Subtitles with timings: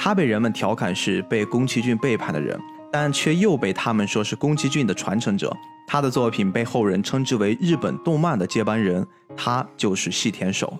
[0.00, 2.58] 他被人们调侃是被宫崎骏背叛的人，
[2.92, 5.54] 但却又被他们说是宫崎骏的传承者。
[5.88, 9.04] 他的作品被后人称之为日本动漫的接班人，
[9.36, 10.78] 他就是细田守。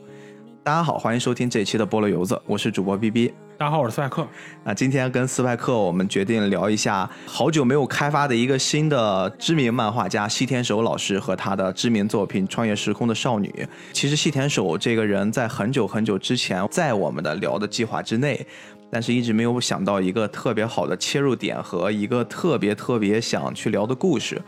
[0.63, 3.35] 大家好，欢迎收听这期的菠萝油子，我是主播 B B。
[3.57, 4.25] 大家好，我是斯派克。
[4.63, 13.49] 那，今天跟斯派克，我们决定聊一下好久没有开发的一个新的知名漫画家细田守老师和他的知名作品《穿越时空的少女》。
[13.93, 18.47] 其实细田守这个人在很久很久之前在我们的聊的计划之内，
[18.91, 24.37] 但是一直没有想到一个特别好的切入点和一个特别特别想去聊的故事。《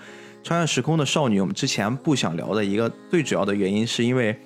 [0.42, 4.38] 穿越时空的少女》，我们之前不想聊的一个最主要的原因是因为。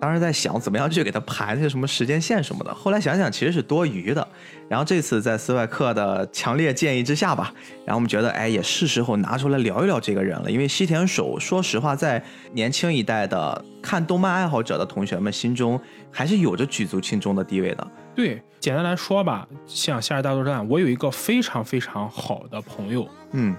[0.00, 4.26] 当时在想怎么样去给他排那些什么时间线什么的，后来想想其实是多余的。
[4.68, 7.52] 然后这次在斯外克的强烈建议之下吧，
[7.84, 10.50] 然后我们觉得哎也是时候拿出来聊一聊这个人了。
[10.50, 12.22] 因为西田守，说实话，在
[12.52, 15.78] 年轻一代的看动漫爱好者的同学们心中，
[16.10, 17.86] 还是有着举足轻重的地位的。
[18.14, 23.54] 对，简单来说吧，像《夏日大作战》，我有一个非常非常好的朋友，嗯。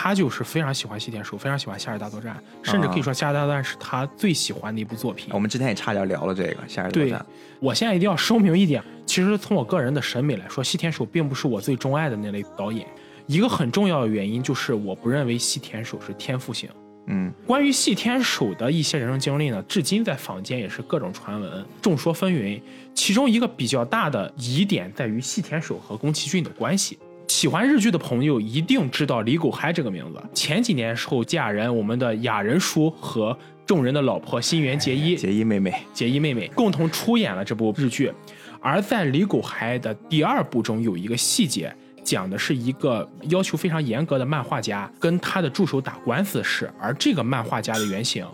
[0.00, 5.30] 他就是非常喜欢西田守，非常喜欢《夏日大作战》，甚至可以说《夏日大作战》是他最喜欢的一部作品。
[5.34, 7.18] 我们之前也差点聊了这个《夏日大作战》。
[7.58, 12.86] 我现在一定要声明一点，其实从我个人的审美来说，西田守并不是我最钟爱的那类导演。
[13.26, 16.70] 一个很重要的原因就是，我不认为西田守是天赋型。
[17.08, 22.62] 嗯，关于细田守的一些人生经历呢，至今在坊间也是各种传闻，众说纷纭。
[22.94, 26.96] 其中一个比较大的疑点在于细田守和宫崎骏的关系。
[27.28, 30.20] 喜欢日剧的朋友一定知道李狗嗨这个名字。
[30.34, 38.12] 前几年时候嫁人，我们的雅人叔和众人的老婆新垣结衣，结衣妹妹，结衣妹妹共同出演了这部日剧。
[38.60, 48.26] 而在李狗嗨的第二部中，有一个细节，讲的是一个要求非常严格的漫画家跟他的助手打官司的事，而这个漫画家的原型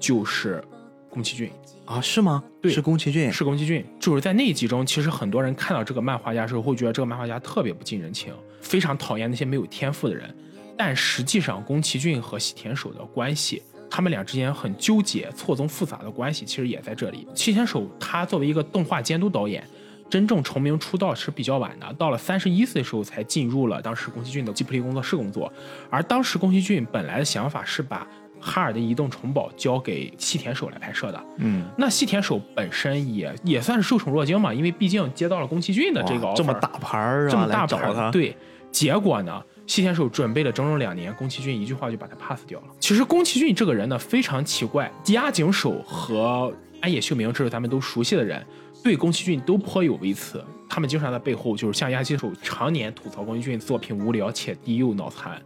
[0.00, 0.64] 就是
[1.10, 1.50] 宫崎骏。
[1.88, 2.44] 啊，是吗？
[2.60, 3.82] 对，是宫崎骏，是宫崎骏。
[3.98, 10.28] 就是在那一集中，其实很多人看到这个漫画家的时候，会觉得这个漫画家特别不近人情，非常讨厌那些没有天赋的人。
[10.76, 17.26] 但实际上，宫崎骏和西田守的关系，他们俩之间很纠结、错综复杂的关系，其实也在这里。
[17.34, 19.66] 西田守他作为一个动画监督导演，
[20.10, 25.50] 真正成名出道是比较晚的，到了三十一岁的时候才进入了当时宫崎骏的吉卜力工作室工作。
[25.88, 28.06] 而当时宫崎骏本来的想法是把
[28.40, 38.36] 哈尔的移动城堡交给细田守来拍摄的，嗯，那细田守本身也也算是受宠若惊嘛，因为毕竟接到了宫崎骏的这个这么大牌儿，这么大牌儿，对。
[38.70, 42.66] 结果呢，细田守准备了整整两年，宫崎骏一句话就把他 pass 掉了。
[42.78, 48.44] 其实宫崎骏这个人呢非常奇怪，押井守和安野秀明这是咱们都熟悉的人，
[48.84, 55.40] 对宫崎骏都颇有微词，他们经常在背后就是像押井守常年吐槽宫崎骏作品无聊且低幼脑残。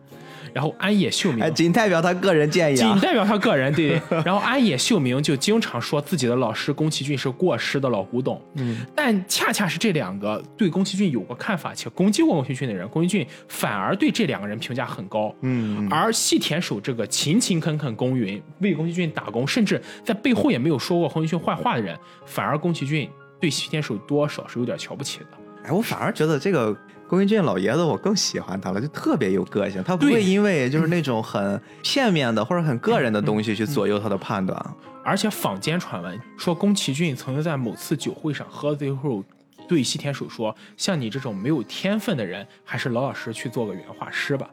[0.54, 4.22] 然后安野秀明，仅代表他个人建议，仅代表他个人，对对。
[4.24, 8.84] 然后安野秀明就经常说自己的老师宫崎骏是过时的老古董，嗯。
[8.94, 15.88] 但恰恰是这两个对宫崎骏有过看法且攻击过宫崎骏的人，宫崎骏反而对这两个人评价很高，嗯。
[15.90, 23.08] 而细田守这个勤勤恳恳耕耘为宫崎骏打工，甚至在背后也没有说过宫崎骏坏话的人，反而宫崎骏
[23.40, 25.26] 对细田守多少是有点瞧不起的。
[25.64, 26.76] 哎，我反而觉得这个。
[27.12, 29.84] 宫崎骏老爷子，我更喜欢他了，就特别有个性。
[29.84, 34.58] 他不会因为就是那种很片面的或者很个人的东西去左右他的判断。
[35.04, 39.22] 而且坊间传闻说，宫崎骏曾经在某次酒会上喝醉后，
[39.68, 44.48] 对西田守说：“像你这种没有天分的人，还是老老实实去做个原画师吧。”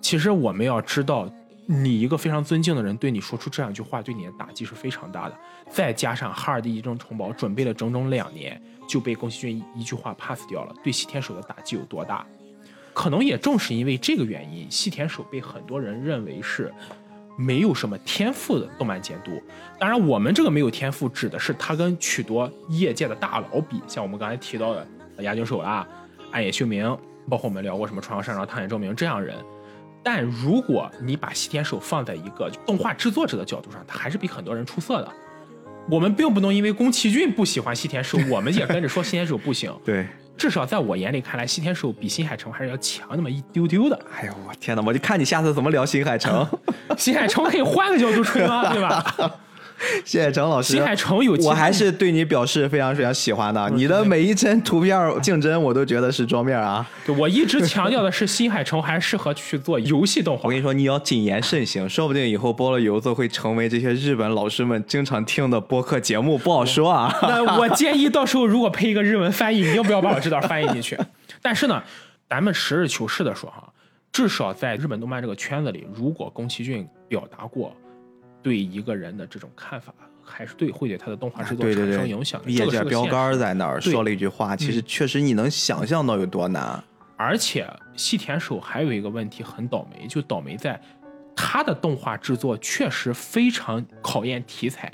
[0.00, 1.28] 其实我们要知道，
[1.66, 5.34] 你一个非常尊敬的人对你说出这样一句话，对你的打击是非常大的。
[5.68, 8.62] 再加上哈尔的移动城堡准备了整整两年。
[8.86, 12.24] 就被宫崎骏一句话 pass 掉了，对细田守的打击有多大？
[12.92, 16.72] 可能也正是因为这个原因，细田守被很多人认为是
[17.36, 19.42] 没有什么天赋的动漫监督。
[19.78, 24.86] 当然，我们这个没有天赋指的是他跟许多业界的大佬比，像我们刚才提到的
[25.18, 25.84] 押井守啦、
[26.30, 26.86] 暗野秀明，
[27.28, 29.36] 包括我们聊过什么《传说山庄探险证明》这样人。
[30.04, 35.12] 但如果你把细田守放在一个动画制作者的角度上，他还是比很多人出色的。
[35.88, 39.72] 我们并不能因为宫崎骏不喜欢西田守， 我们也跟着说西田守不行。
[39.84, 44.00] 对，至少在我眼里看来，西田守比新海诚还是要强那么一丢丢的。
[44.16, 44.82] 哎呦，我天哪！
[44.84, 46.46] 我就看你下次怎么聊新海诚。
[46.96, 48.72] 新海诚可以换个角度吹吗？
[48.72, 49.14] 对吧？
[50.04, 50.72] 谢谢陈老师。
[50.72, 53.70] 新海诚有，我还是对你表示非常非常喜欢的。
[53.70, 56.88] 你的每一帧图片竞争，我都觉得是桌面啊。
[57.06, 60.44] 对，我一直强调的是，新海诚还适合去做游戏动画。
[60.48, 67.14] 我跟你说，你要谨言慎行，说不定以后播了游子会成为这些日本老师们经常听的播客节目，不好说啊。
[67.22, 70.98] 那我建议到时候如果配一个日文翻译，你要不要把我这段翻译进去？
[71.42, 71.82] 但是呢，
[72.28, 73.68] 咱们实事求是的说哈，
[74.12, 77.74] 至少在日本动漫这个圈子里，如果宫崎骏表达过。
[78.44, 79.92] 对一个人的这种看法
[80.22, 82.50] 还是对会对他的动画制作产生影响的。
[82.50, 86.84] 业界标杆在那儿说了一句话，其实确实你能想象到有多难。
[87.16, 90.78] 而且细田守还有一个问题很倒霉，就倒霉在
[91.34, 94.92] 他的动画制作确实非常考验题材。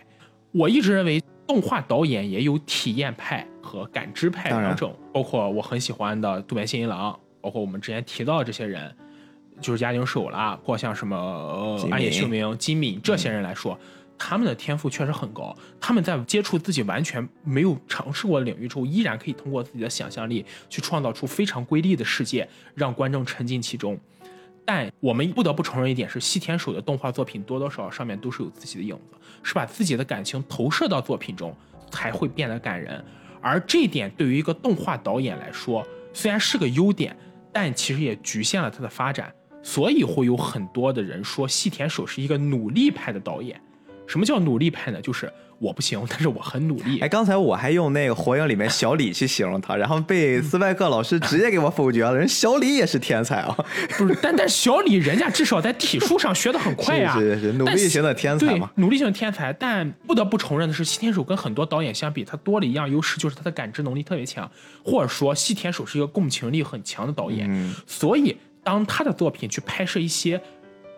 [0.53, 8.95] 我一直认为动画导演也有体验派和感知派两种，包括我很喜欢的渡边信一郎，包括我们之前提到的这些人，
[9.61, 13.79] 就是押井守啦，或像什么暗野秀明、金敏这些人来说。
[14.23, 23.99] 他们的天赋确实很高，他们在接触自己完全没有尝试过的领域之后，依然可以通过自己的想象力去创造出非常瑰丽的世界，让观众沉浸其中。
[24.63, 31.57] 但我们不得不承认一点是，西田守的动画作品多多少少上面都是有自己的影子，是把自己的感情投射到作品中，
[31.91, 33.03] 才会变得感人。
[33.41, 37.17] 而这一点对于一个动画导演来说，虽然是个优点，
[37.55, 39.33] 但其实也局限了他的发展。
[39.63, 43.61] 所以会有很多的人说细田守是一个努力派的导演。
[44.07, 45.01] 什么叫努力派呢？
[45.01, 46.99] 就是我不行，但是我很努力。
[46.99, 52.17] 哎，刚才我还用那个《火影》里面小李去形容他，然后被斯派克老师直接给我否决了。
[52.17, 53.57] 人小李也是天才啊，
[53.97, 59.53] 不是，但但小李人家至少在体术上学的很快呀、 是是是，努力型的天才嘛。，努力型的天才。
[59.53, 64.51] 但不得不承认的是，细田守跟很多导演相比，他多了一样优势，就是他的感知能力特别强，
[64.83, 67.47] 或者说细田守是一个共情力很强的导演。
[67.49, 70.41] 嗯所以，当他的作品去拍摄一些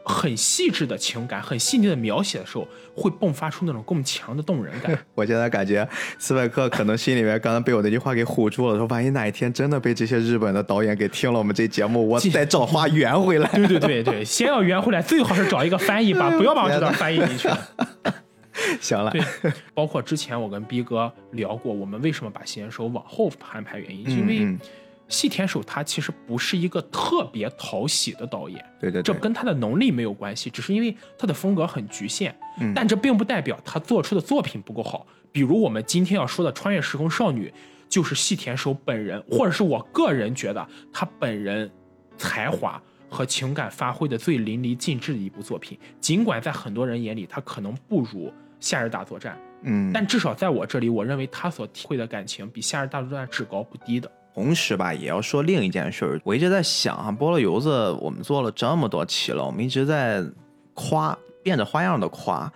[0.04, 2.66] 很细致的情感、很细腻的描写的时候，
[2.96, 4.98] 会迸发出那种更强的动人感。
[5.14, 5.88] 我现在感觉
[6.18, 13.48] 斯派克可能心里面刚刚被我那句话给唬住了，说万一哪一天真的被这些日本的导演给听了我们这节目，我再找话圆回来。
[13.54, 17.48] 对对对对，先要圆回来，最好是找一个翻译吧，不要把我这段翻译进去。
[18.80, 19.22] 行了，对，
[19.72, 24.58] 包括之前我跟逼哥聊过，我们为什么把细田守往后安排原因，因为嗯
[25.12, 32.34] 细田守他其实不是一个特别讨喜的导演，对对对，这跟他的能力没有关系，只是因为他的风格很局限。
[32.60, 35.06] 嗯但这并不代表他做出的作品不够好。
[35.30, 37.48] 比如我们今天要说的《穿越时空少女》，
[37.88, 41.70] 就是细田守本人，或者是我个人觉得他本人
[42.16, 45.78] 才华和情感发挥的最淋漓尽致的一部作品。
[46.00, 48.28] 尽管在很多人眼里，他可能不如
[48.60, 54.10] 《夏日大作战》，嗯，但至少在我这里，我认为他所体会的感情比《夏日大作战》至高不低的。
[54.34, 56.20] 同时吧，也要说另一件事儿。
[56.24, 60.24] 我一直在想啊，菠萝油子，我们做了这么多期了，我们一直在
[60.74, 62.50] 夸，变着花样的夸。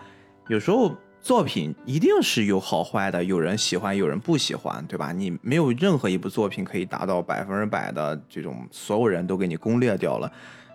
[0.48, 5.12] 有时候作品一定是有好坏的，有人喜欢，有人不喜欢，对吧？
[5.12, 10.32] 你没有任何一部作品可以达到百分之百的这种所有人都给你攻略掉了。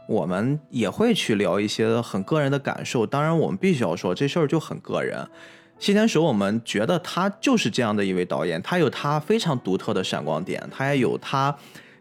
[0.07, 5.25] 我们也会去聊一些很个人的感受，当然我们必须要说这事儿就很个人。
[5.81, 11.53] 西田守，我们觉得他就是这样的一位导演，他有他非常独特的闪光点，他也有他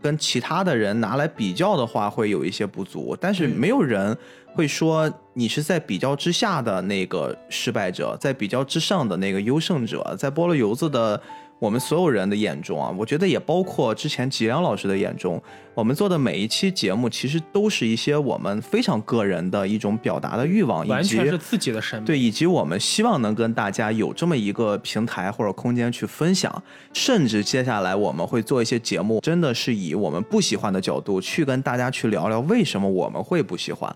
[0.03, 4.15] 跟其他的人拿来比较的话会有一些不足，但是没有人
[4.53, 11.19] 会说你是在比较之下的那个失败者，在比较之上的那个优胜者，在菠萝油子的
[11.61, 15.41] 我们所有人的眼中啊，我觉得也包括之前吉良老师的眼中，
[15.75, 22.07] 我们做的每一期节目其实都是一些我们非常个人的一种表达的欲望，以完及全是自己的审美。
[22.07, 26.51] 对，以及我们希望能跟大家有这么一个平台或者空间去分享，
[26.95, 33.95] 甚至接下来我们会做一些节目，真的是以我们不喜欢的角度去跟大家去聊聊为什么我们会不喜欢。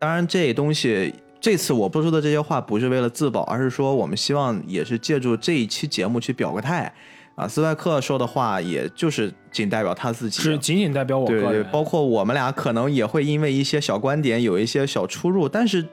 [0.00, 1.14] 当然，这东西
[1.44, 6.90] 这次我播出的这些话不是为了自保，而是说我们希望也是借助这一期节目去表个态。
[7.34, 11.66] 啊，斯派克说的话，也就是仅代表他自己，是仅仅代表我对对，个人。
[11.70, 15.86] 包括我们俩可能也会因为一些小观点有一些小出入，但是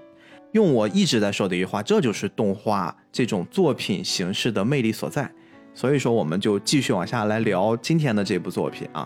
[0.53, 5.29] 用我一直在说的一句话，这就是动画这种作品形式的魅力所在。
[5.73, 9.05] 所以说，我们就继续往下来聊今天的这部作品啊。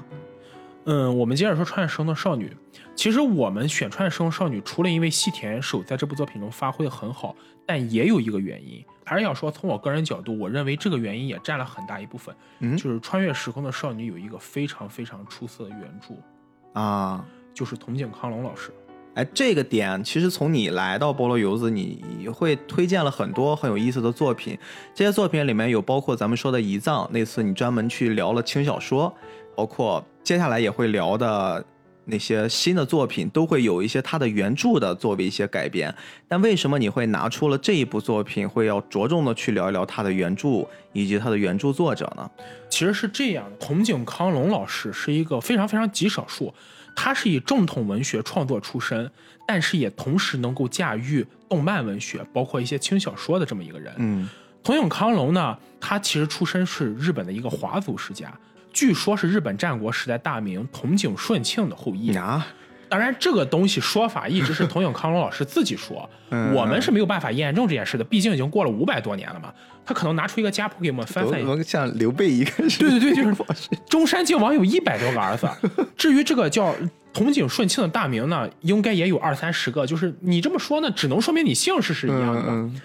[0.85, 2.47] 嗯，我们接着说《穿越时空的少女》。
[2.95, 12.33] 其实我们选《穿越时空少女》，除了因为细田守在这部作品中发挥的很好，但也有一个原因，还是要说从我个人角度，我认为这个原因也占了很大一部分。
[12.59, 18.71] 嗯就是《穿越时空的少女》有一个非常非常出色的原著，啊，就是筒井康隆老师。
[19.15, 24.57] 哎，这个点其实从你来到菠萝油子，你你会推荐了很多很有意思的作品。
[24.93, 29.13] 这些作品里面有包括咱们说的《遗葬》，那次你专门去聊了轻小说，
[29.55, 31.63] 包括接下来也会聊的
[32.03, 35.93] 那些新的作品，都会有一些它的原著的作为一些改编。
[36.27, 42.29] 但为什么你会拿出了这一部作品，会要着重的去聊一聊它的原著以及它的原著作者呢？
[42.69, 46.51] 其实是这样的，筒井康隆老师是一个非常非常极少数，
[46.95, 49.09] 他是以正统文学创作出身，
[49.47, 53.93] 但是也同时能够驾驭动漫文学，包括一些轻小说的这么一个人。
[53.99, 54.27] 嗯
[54.63, 58.35] 筒井康隆呢，他其实出身是日本的一个华族世家，
[58.75, 62.13] 据说是日本战国时代大名筒井顺庆的后裔。
[62.13, 62.45] 啊，
[62.89, 69.53] 当然，这个东西说法一直是童影康隆老师自己说，嗯我们是没有办法验证这件事的，毕竟已经过了五百多年了嘛。
[69.85, 73.35] 他可能拿出一个家谱给我们翻翻，我像刘备一个对对对，就是
[73.87, 75.47] 中山靖王有一百多个儿子。
[75.95, 76.75] 至于这个叫
[77.13, 79.85] 同景顺庆的大名呢，应该也有二三十个。
[79.85, 82.43] 就是你这么说呢，只能说明你姓氏是一样的。
[82.49, 82.81] 嗯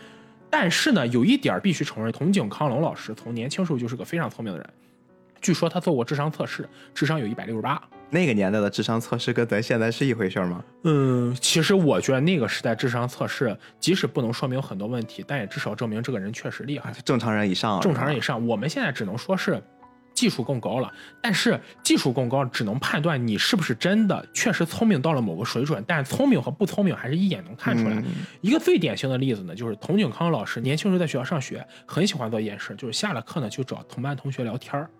[0.53, 4.69] 但是呢，有一点必须承认，童景康隆老师从年轻时候就是个非常聪明的人。
[5.41, 7.81] 据说他做过智商测试，智商有一百六十八。
[8.13, 10.63] 那个年代的智商测试跟咱现在是一回事吗？
[10.83, 16.93] 嗯，其实我觉得那个时代智商测试，即使不能说明很多问题，但也至少证明这个人确实厉害。
[17.05, 19.63] 正常人以上，正常人以上，我们现在只能说是
[20.13, 20.93] 技术更高了，
[21.23, 27.95] 但是技术更高只能判断你是不是真的确实聪明到了某个水准，但聪明和不聪明还是一眼能看出来。
[27.95, 28.05] 嗯
[28.41, 34.91] 一个最典型的例子呢，就是童景康老师年轻时候在学校上学，很喜欢做一件事，就是下了课呢就找同班同学聊天儿。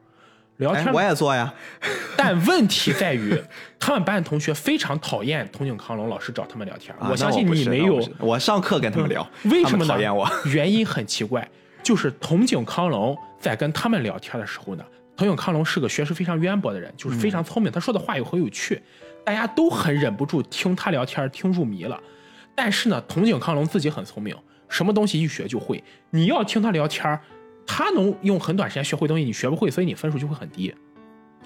[0.61, 1.53] 聊天哎，我也做呀。
[2.17, 3.35] 但问题在于，
[3.79, 7.05] 他们班的同学非常讨厌童景康隆老师找他们聊天儿。
[7.05, 9.95] 啊相信你没有我上课跟他们聊，他为什么呢？
[9.95, 10.31] 讨厌我。
[10.53, 11.49] 原因很奇怪，
[11.83, 14.85] 就是童景康隆在跟他们聊天的时候呢，
[15.17, 18.81] 童景康隆是个学识非常渊博的人，就是非常聪明，他说的话又很有趣，
[19.25, 21.99] 大家都很忍不住听他聊天，听入迷了。
[22.55, 24.37] 但是呢，童景康隆自己很聪明，
[24.69, 25.83] 什么东西一学就会。
[26.11, 27.19] 你要听他聊天，
[27.71, 30.75] 他能用很短时间学会东西，你学不会，所以你分数就会很低。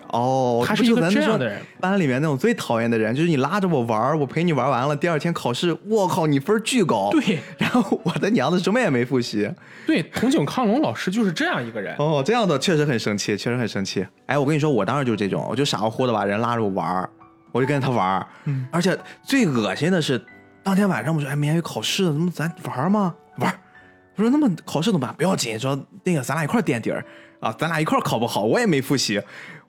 [0.09, 7.11] 哦，他是一个这样的人班里面那种最讨厌的人，就是你拉着我玩儿，我陪你玩完了，第二天考试，我靠，你分儿巨高。
[7.11, 9.50] 对，然后我的娘的什么也没复习。
[9.87, 11.95] 对，童景康隆老师就是这样一个人。
[11.99, 14.07] 哦，这样的确实很生气，确实很生气。
[14.26, 17.11] 哎，我跟你说，我当时就是这种，我就傻乎乎的把人拉着我玩儿，
[17.50, 18.25] 我就跟着他玩
[18.71, 20.23] 而且最恶心的是，
[20.62, 23.14] 当天晚上我说，哎，明天有考试，怎么咱玩儿吗？
[23.38, 23.59] 玩儿。
[24.16, 25.14] 我说那么考试怎么办？
[25.16, 27.04] 不要紧，说那个咱俩一块垫底儿
[27.40, 29.21] 啊，咱俩一块考不好，我也没复习。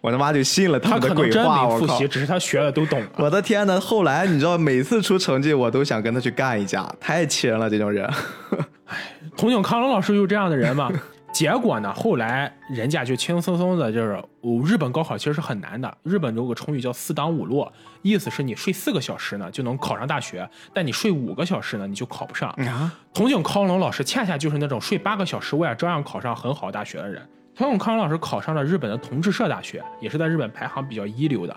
[0.01, 2.07] 我他妈就信了他们的鬼话，我复习，！
[2.07, 3.09] 只是他学的都懂了。
[3.17, 8.05] 我的天呐，后来你知道，每次出成绩，我都想跟他去干一架，太气人了，这种人。
[8.85, 8.95] 哎
[9.35, 10.91] 童景康龙老师就是这样的人嘛。
[11.35, 15.97] 结果呢，后来人家就轻轻松松的，就是、哦日本高考其实是很难的。
[16.01, 17.69] 日本有个成语叫“四挡五落”，
[18.03, 22.49] 意思是你睡四个小时呢就能考上大学，但你睡五个小时呢你就考不上。
[22.51, 27.27] 啊，童景康隆老师恰恰就是那种睡八个小时我也照样考上很好大学的人。
[27.53, 31.53] 童景康龙老师考上了日本的同志社大学，也是在日本排行比较一流的。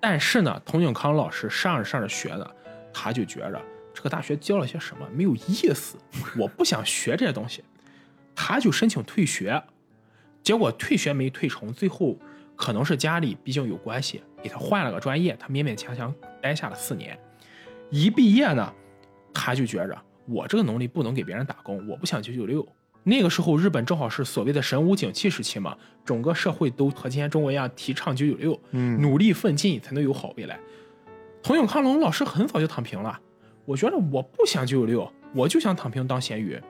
[0.00, 2.46] 但是呢，童景康老师上着上着学呢，
[2.90, 3.60] 他就觉着
[3.92, 5.98] 这个大学教了些什么没有意思，
[6.38, 7.62] 我不想学这些东西，
[8.34, 9.62] 他就申请退学。
[10.42, 12.16] 结果退学没退成，最后
[12.56, 17.18] 可能是家里毕竟有关系，给他换了个专业，他勉勉强强待下了四年。
[17.90, 18.72] 一毕业呢，
[19.34, 19.96] 他就觉着
[20.26, 22.66] 我这个能力不能给别人打工，我不想九九六。
[23.02, 30.60] 那个时候，日本正好是所谓的神武景气时期嘛，整个社会都和今天中国一样提倡九九六，嗯努力奋进才能有好未来。
[31.42, 33.18] 童永康龙老师很早就躺平了，
[33.64, 36.60] 我觉得我不想九九六，我就想躺平当咸鱼。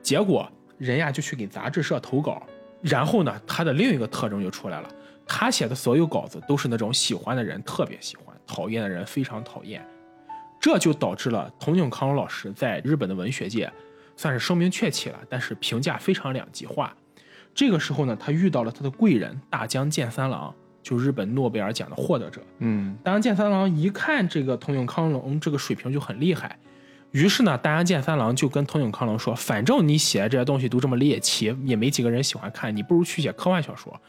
[0.00, 0.50] 结果
[0.82, 2.42] 人呀就去给杂志社投稿，
[2.80, 4.88] 然后呢，他的另一个特征就出来了，
[5.24, 9.80] 他写的所有稿子都是那种喜欢的人特别喜欢，讨厌的人非常讨厌。
[10.58, 13.70] 这就导致了童景康老师在日本的文学界
[14.16, 16.92] 算是声名鹊起了，但是评价非常两极化。
[17.54, 22.40] 这个时候呢，他遇到了他的贵人大江健三郎，就日本诺贝尔奖的获得者。
[22.58, 26.58] 嗯大江健三郎一看这个童永康隆这个水平就很厉害，
[27.12, 34.00] 于是呢，大江健三郎就跟藤井康隆说：“反正你写的这些东西都这么猎奇，也没几个人喜欢看，你不如去写科幻小说。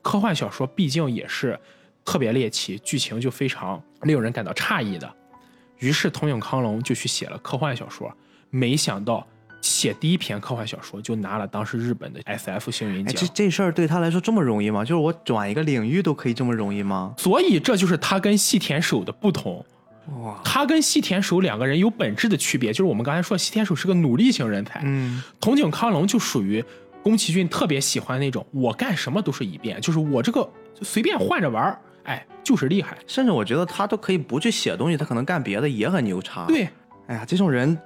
[0.00, 1.58] 科幻小说毕竟也是
[2.04, 5.12] 特别猎奇，剧情就非常令人感到诧异的。”
[5.78, 8.16] 于是藤井康隆就去写了科幻小说，
[8.50, 9.26] 没想到
[9.60, 13.34] 写第一篇科幻小说就拿了当时日本的 S F 星云哎，奖这。
[13.34, 14.84] 这事儿对他来说这么容易吗？
[14.84, 17.12] 就是我转一个领域都可以这么容易吗？
[17.18, 19.66] 所以这就是他跟细田守的不同。
[20.20, 26.64] 哇，他跟细田守两个人有本质的区别，就是我们刚才说细田守是个努力型人才，嗯，筒井康隆就属于
[27.02, 30.40] 宫崎骏特别喜欢那种我干什么都是一遍，就是我这个
[30.74, 32.98] 就随便换着玩儿，哎，就是厉害。
[33.06, 36.68] 甚至我觉得他都可以不去写东西，他可能干别的也很牛叉。，对，
[37.06, 37.78] 哎呀，这种人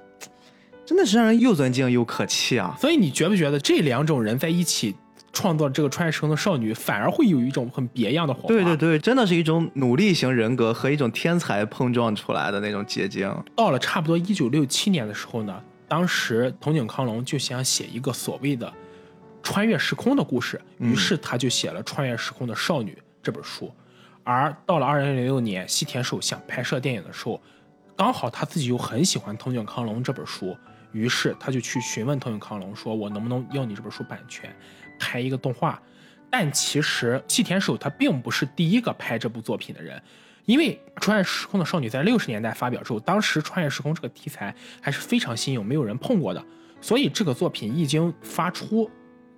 [0.85, 2.75] 真的是让人又尊敬又可气啊！
[2.79, 4.95] 所以你觉不觉得这两种人在一起
[5.37, 8.47] 创作这个穿越时空的少女，反而会有一种很别样的火花？
[8.47, 13.31] 对对对，真的是一种努力型人格和一种天才碰撞出来的那种结晶。
[13.55, 18.73] 到了差不多一九六七年的时候呢，当时筒井康隆就想写一个所谓的
[19.43, 22.91] 穿越时空的故事，于是他就写了《穿越时空的少女》
[23.21, 23.71] 这本书。
[24.23, 27.39] 而到了二零零六年，西田守想拍摄电影的时候，
[27.95, 30.57] 刚好他自己又很喜欢筒井康隆这本书，
[30.91, 34.53] 于是他就去询问筒井康隆说：“我能不能要你这本书版权，
[34.99, 35.81] 拍一个动画？”
[36.29, 40.01] 但其实细田守他并不是第一个拍这部作品的人，
[40.45, 46.45] 因为《穿越时空的少女》在六十年代发表之后，当时穿越时空这个题材还是非常新颖，没有人碰过的，
[46.81, 48.91] 所以这个作品一经发出。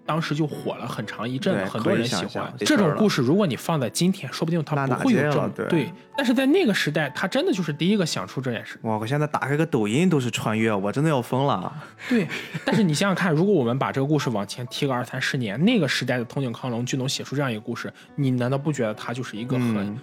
[0.09, 3.21] 当时就火了很长一阵子，很多人喜欢这种故事。
[3.21, 5.93] 如果你放在今天，说不定它不会有这么对。
[6.17, 8.79] 但是在那个时代，他真的就是第一个想出这件事。
[8.81, 8.97] 哇！
[8.97, 11.71] 我现在打开个抖音都是穿越，我真的要疯了。
[12.09, 12.27] 对，
[12.65, 19.95] 但是你想想看，如果我们把这个故事往前提个二三十年，那个时代的通井康隆就能写出这样一个故事，你难道不觉得他就是一个很，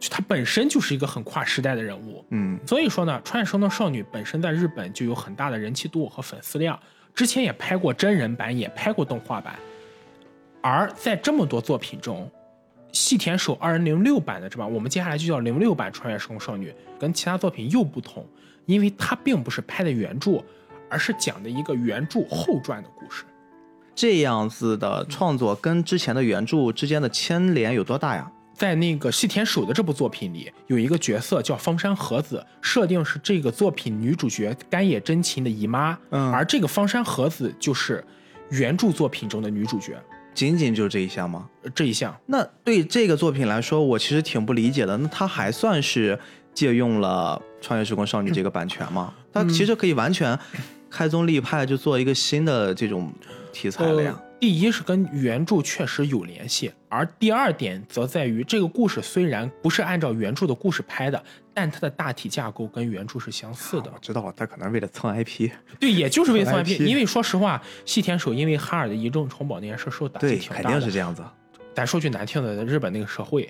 [0.00, 2.24] 就他本身就是一个很跨时代的人物？
[2.30, 2.58] 嗯。
[2.66, 6.80] 所以说呢，《穿越生的少女》本身在日本就有很大的人气度和粉丝量。
[7.14, 9.54] 之前也拍过真人版，也拍过动画版，
[10.60, 12.30] 而在这么多作品中，
[12.92, 18.26] 细田守二零零六版的这版，我们接下来就叫零六版《穿越时空少女》，跟其他作品又不同，
[18.66, 20.42] 因为它并不是拍的原著，
[20.88, 23.24] 而是讲的一个原著后传的故事。
[23.94, 28.32] 这样子的创作跟之前的原著之间的牵连有多大呀？
[28.62, 35.98] 在那个细田守的这部作品里，有一个角色叫方山和子，设定是这个作品女主角干野真琴的姨妈。
[36.10, 38.04] 嗯，而这个方山和子就是
[38.50, 40.00] 原著作品中的女主角。
[40.32, 41.50] 仅仅就这一项吗？
[41.74, 42.16] 这一项。
[42.24, 44.96] 那对这个作品来说，我其实挺不理解的。
[44.96, 46.16] 那它还算是
[46.54, 49.12] 借用了《穿越时空少女》这个版权吗？
[49.32, 50.38] 它其实可以完全
[50.88, 53.12] 开宗立派就做一个新的这种
[53.52, 54.16] 题材了呀。
[54.42, 63.92] 第一是跟原著确实有联系，而第二点则在于这个故事虽然不是按照原著的故事拍的，但它的大体架构跟原著是相似的。
[63.94, 65.48] 我知道，他可能为了蹭 IP。
[65.78, 66.80] 对，也就是为了蹭 IP。
[66.80, 70.62] 因为说实话，细田守因为哈尔的移动城堡那件事受打击挺大的。
[70.64, 71.22] 肯定是这样子。
[71.72, 73.48] 咱说句难听的，日本那个社会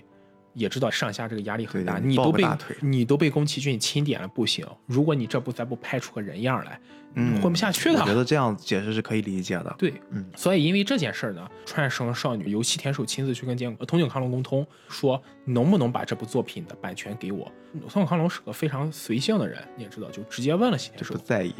[0.54, 1.99] 也知道上下这个压力很大。
[1.99, 2.44] 你都被
[2.80, 6.78] 你都被宫崎骏钦点了不行，如果你这部再不拍出个人样来。
[7.14, 8.00] 嗯，混不下去的。
[8.00, 9.75] 我觉得这样解释是可以理解的。
[9.76, 17.52] 对，嗯，所以因为这件事儿呢，穿越时空少女由西田守亲自去跟监通井康隆沟通，说能不能把这部作品的版权给我。
[17.87, 21.54] 通井康隆是个非常随性的人，你也知道，就直接问了西田守，不在意，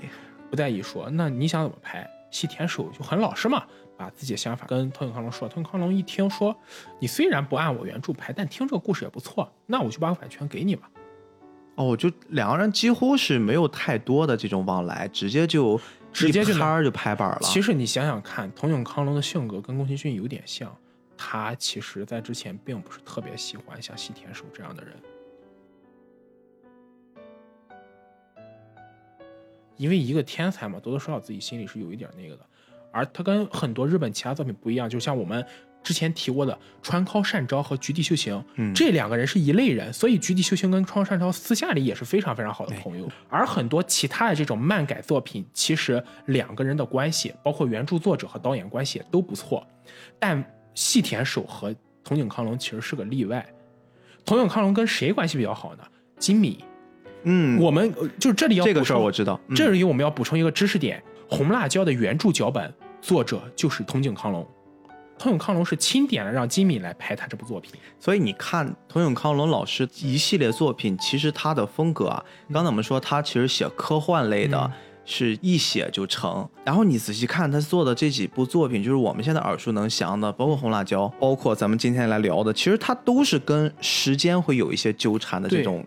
[0.51, 2.09] 不在意说，那你想怎么拍？
[2.31, 3.63] 西田守就很老实嘛，
[3.97, 5.49] 把自己的想法跟藤井康隆说。
[5.49, 6.57] 藤井康隆一听说，
[6.99, 10.91] 你虽然不按我原著拍，但听这个故事也不错，那我就把版权给你吧。
[11.75, 15.81] 哦，就两个人几乎是没有太多的这种往来，直接就
[16.13, 17.39] 直接就拍就拍板了。
[17.43, 20.77] 其实你想想看，藤井康隆的性格跟宫崎骏有点像，
[21.17, 24.95] 他其实在之前并不是特别喜欢像西田守这样的人，
[29.79, 32.45] 因为一个天才嘛，多多少少自己心里是有一点那个的，
[32.93, 35.45] 而他跟很多日本其他作品不一样，就像我们。
[35.85, 38.41] 之前提过的川尻善昭和菊地秀行，
[38.73, 43.09] 这两个人是一类人，所以菊地秀行跟川尻善昭私下里也是非常非常好的朋友。
[43.29, 49.67] 而很多其他的这种漫改作品，其实两个人的关系，包括原著作者和导演关系都不错。
[50.21, 50.41] 但
[50.73, 51.75] 细田守和
[52.05, 53.45] 藤井康隆其实是个例外。
[54.25, 55.83] 藤井康隆跟谁关系比较好呢？
[56.17, 56.63] 金米。
[57.25, 59.41] 嗯，我们就这里要这个事儿我知道。
[59.53, 61.03] 这里我们要补充一个知识点：
[61.33, 64.47] 红辣椒的原著脚本作者就是藤井康隆。
[65.19, 74.71] 藤井康隆是钦点了让金敏来拍他这部作品，所以你看藤井康隆老师一系列作品，其实他的风格啊，刚才我们说他其实写科幻类的，
[75.07, 76.47] 是一写就成。
[76.67, 85.83] 然后你仔细看他做的这几部作品，就是我们现在耳熟能详的，包括红辣椒，包括咱们今天来聊的，其实他都是跟时间会有一些纠缠的这种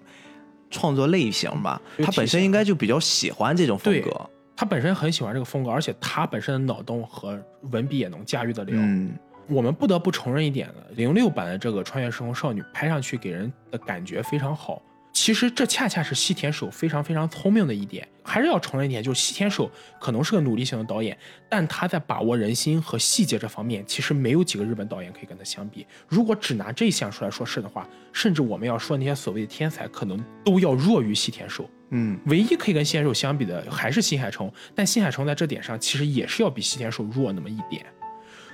[0.71, 1.79] 创作类型吧。
[2.03, 4.27] 他本身应该就比较喜欢这种风格。
[4.55, 7.39] 他本身很喜欢这个风格，而且他本身的脑洞和
[7.71, 8.71] 文笔也能驾驭得了。
[8.73, 9.13] 嗯，
[9.47, 14.81] 我们不得不承认一点了，零六版的这个《穿越时空少女》拍上去给人的感觉非常好。
[15.11, 21.17] 其实这恰恰是西田守非常非常聪明的一点，还是要承认一点，就是西田守可能是个努力型的导演，
[21.49, 25.87] 但他在把握人心和细节这方面，其实没有几个日本导演可以跟他相比。
[26.05, 31.69] 如果只拿这一项出来说事的话，甚至我们要说那些所谓的天才，可能都要弱于西田守。
[31.89, 37.85] 嗯，唯一可以跟西田守相比的还是新海诚，但新海诚在这点上其实也是要比西田守弱那么一点。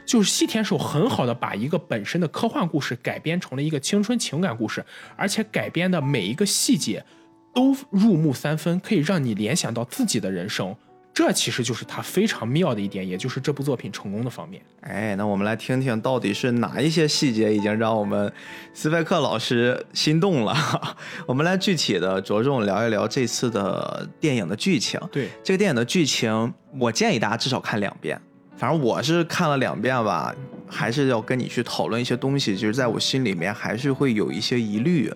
[0.05, 4.83] 就是西田守很好的把一个本身的科幻故事改编成了一个青春情感故事，
[5.15, 7.05] 而且改编的每一个细节
[7.53, 10.75] 都入木三分，可以让你联想到自己的人生。
[11.13, 14.61] 这其实就是他非常妙的一点，也就是这部作品成功的方面。
[14.79, 18.31] 哎，那我们来听听到底是哪一些细节已经让我们
[18.73, 20.55] 斯派克老师心动了。
[21.27, 24.97] 我们来具体的着重聊一聊这次的电影的剧情。
[25.11, 28.19] 对这个电影的剧情，我建议大家至少看两遍。
[28.55, 30.33] 反正我是看了两遍吧，
[30.67, 35.11] 还是要跟你去讨论一些东西，就是在我心里面还是会有一些疑虑，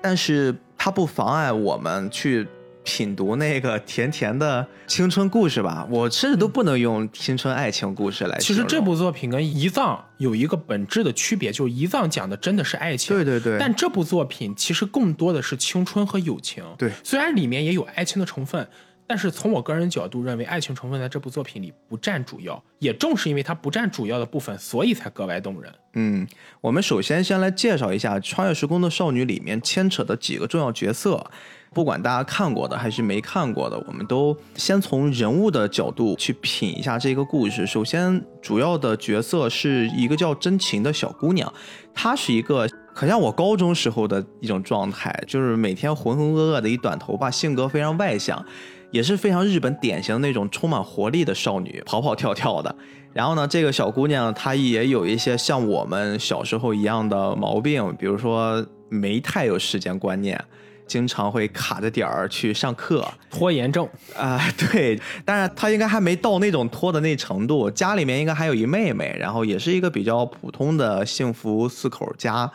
[0.00, 2.46] 但是它不妨碍我们去
[2.84, 5.86] 品读那个甜甜的青春故事吧。
[5.90, 16.62] 我甚至都不能用青春爱情故事来其实这部作品跟《遗葬》有一个本质的区别，就是《遗葬》讲的真的是爱情，对对对，但这部作品其实更多的是青春和友情。
[16.78, 18.68] 对，虽然里面也有爱情的成分。
[19.06, 25.70] 但是从我个人角度认为，爱情成分在这部作品里不占主要，也正是因为它不占主要的部分，所以才格外动人。
[25.92, 26.26] 嗯，
[26.62, 31.30] 我们首先先来介绍一下《穿越时空的少女》里面牵扯的几个重要角色，
[31.74, 37.66] 不管大家看过的还是没看过的，我们都先从人物的角度去品一下这个故事。
[37.66, 41.52] 首先，主要的角色是一个叫真琴的小姑娘，
[41.92, 48.42] 她是一个很像我高中时候的一种状态，就是每天浑浑噩噩的一短头发，性格非常外向。
[48.90, 52.72] 也是非常日本典型那种充满活力的少女，跑跑跳跳的。
[53.12, 60.40] 然后呢，这个小姑娘她也有一些像我们小时候一样的毛病，比如说没太有时间观念，
[60.86, 64.40] 经常会卡着点儿去上课，拖延症啊。
[64.56, 67.70] 对，当然他应该还没到那种拖的那程度。
[67.70, 72.50] 家里面应该还有一妹妹，然后也是一个比较普通的幸福四口家。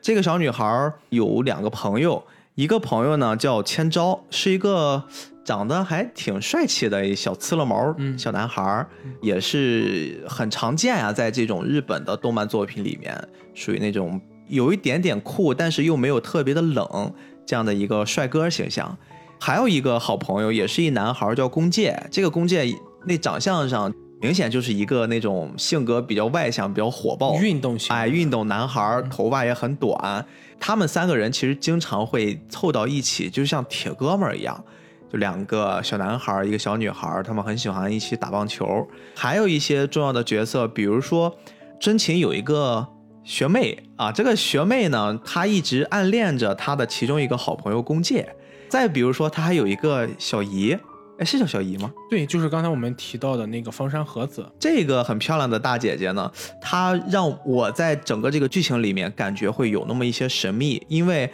[0.00, 5.04] 这个小女孩有两个朋友，一个朋友呢叫千昭，是一个。
[5.44, 8.86] 长得还挺帅气的小刺了毛小男孩，
[9.22, 13.18] 也是很常见啊，在这种日本的动漫作品里面，
[13.54, 17.14] 属于那种有一点点酷，但是又没有特别的冷
[17.48, 18.94] 这样的一个帅哥形象。
[19.40, 21.98] 还有一个好朋友，也是一男孩，叫宫介。
[22.10, 22.66] 这个宫介
[23.06, 30.26] 那长相上明显就是一个那种性格比较外向、比较火爆、运动型，哎，运动男孩，头发也很短。
[30.60, 34.62] 他们三个人其实经常会凑到一起，就像铁哥们儿一样。
[35.10, 38.86] 就两个小男孩，一个小女孩，他们很喜欢一起打棒球。
[39.14, 41.34] 还有一些重要的角色，比如说
[41.80, 42.86] 真琴有一个
[43.28, 48.26] 学妹啊，这个学妹呢，她一直暗恋着她的其中一个好朋友宫介。
[48.70, 50.74] 再比如说，她还有一个小姨，
[51.18, 51.92] 哎，是叫小姨吗？
[52.08, 54.50] 对，就是刚才我们提到的那个方山和子。
[54.58, 61.30] 这个很漂亮的大姐姐呢，她让我在整个这个剧情里面感觉会有那么一些神秘，因为。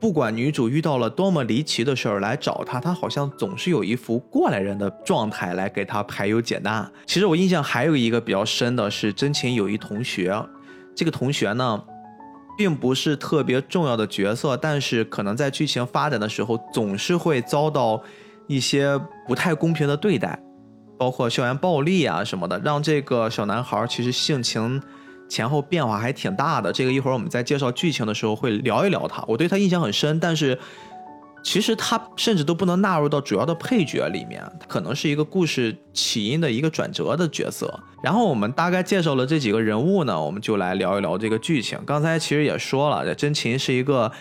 [0.00, 6.86] 不管女主遇到了多么离奇的事儿来找她，她好像总是有一副过来人的状态来给她排忧解难。
[7.06, 10.38] 其实我印象还有一个比较深的是真情有一同学，
[10.94, 11.82] 这个同学呢，
[12.56, 18.02] 并不是特别重要的角色，但是可能在剧情发展的时候总是会遭到
[18.46, 20.38] 一些不太公平的对待，
[20.98, 24.82] 包括校园暴力啊什么的，让这个小男孩其实性情。
[25.26, 29.24] 前后变化还挺大的，这个一会儿我们在介绍剧情的时候会聊一聊他。
[29.26, 30.56] 我对他印象很深，但是
[31.42, 37.80] 其实他甚至都不能纳入到主要的配角里面，可能是一个故事起因的一个转折的角色。
[38.04, 41.78] 然后我们大概介绍了这几个人物呢，我们就来聊一聊这个剧情。
[41.86, 44.12] 刚才其实也说了，真琴是一个。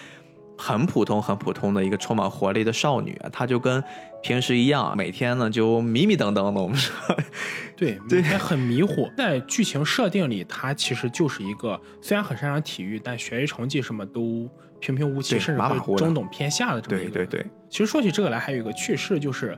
[0.56, 3.84] 很普通、很普通的一个充满活力的少女，她就跟
[4.22, 6.62] 平时一样，每天呢就迷迷瞪瞪的。
[6.62, 6.93] 我们说，
[7.76, 9.10] 对，每天很迷糊。
[9.17, 14.48] 在剧情设定里，她其实就是一个虽然很擅长体育，但学习成绩什么都
[14.80, 17.10] 平平无奇，甚至会中等偏下的这么一个。
[17.12, 17.46] 对对对。
[17.67, 19.58] 其实说起这个来，还有一个趣事就是。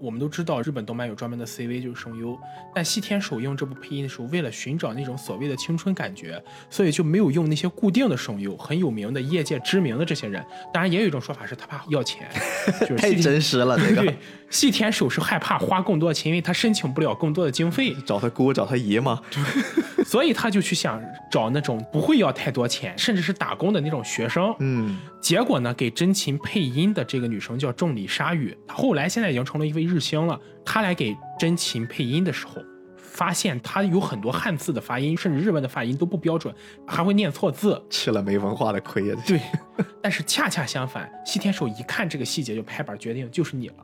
[0.00, 2.38] 我们都知道日本动漫有专门的 CV 就是声优，
[2.74, 10.44] 但西天守用这部配音的时候，为了寻找那种所谓的青春感觉，所以就没有用那些固定的声优，很有名的业界知名的这些人。
[10.72, 12.28] 当然，也有一种说法是他怕要钱，
[12.80, 13.78] 就是 太真实了。
[13.78, 14.16] 这个对，
[14.48, 17.94] 西天守是害怕花更多的钱，因为他申请不了更多的经费。
[18.06, 19.20] 找他姑，找他姨吗？
[20.06, 24.54] 所以他就去想找那种不会要太多钱，甚至是打工的那种学生。
[24.60, 30.38] 嗯，结果呢，给真琴配音的这个女生叫重里沙羽，后来现在已经成了一位日星了。
[30.64, 32.62] 她来给真琴配音的时候，
[32.96, 36.54] 发现她有很多汉字的发音，甚至日文的发音都不标准，
[36.86, 39.16] 还会念错字，吃了没文化的亏呀。
[39.26, 39.40] 对，
[40.00, 43.74] 但是恰恰相反，西天守一看这个细节就拍板决定就是你了。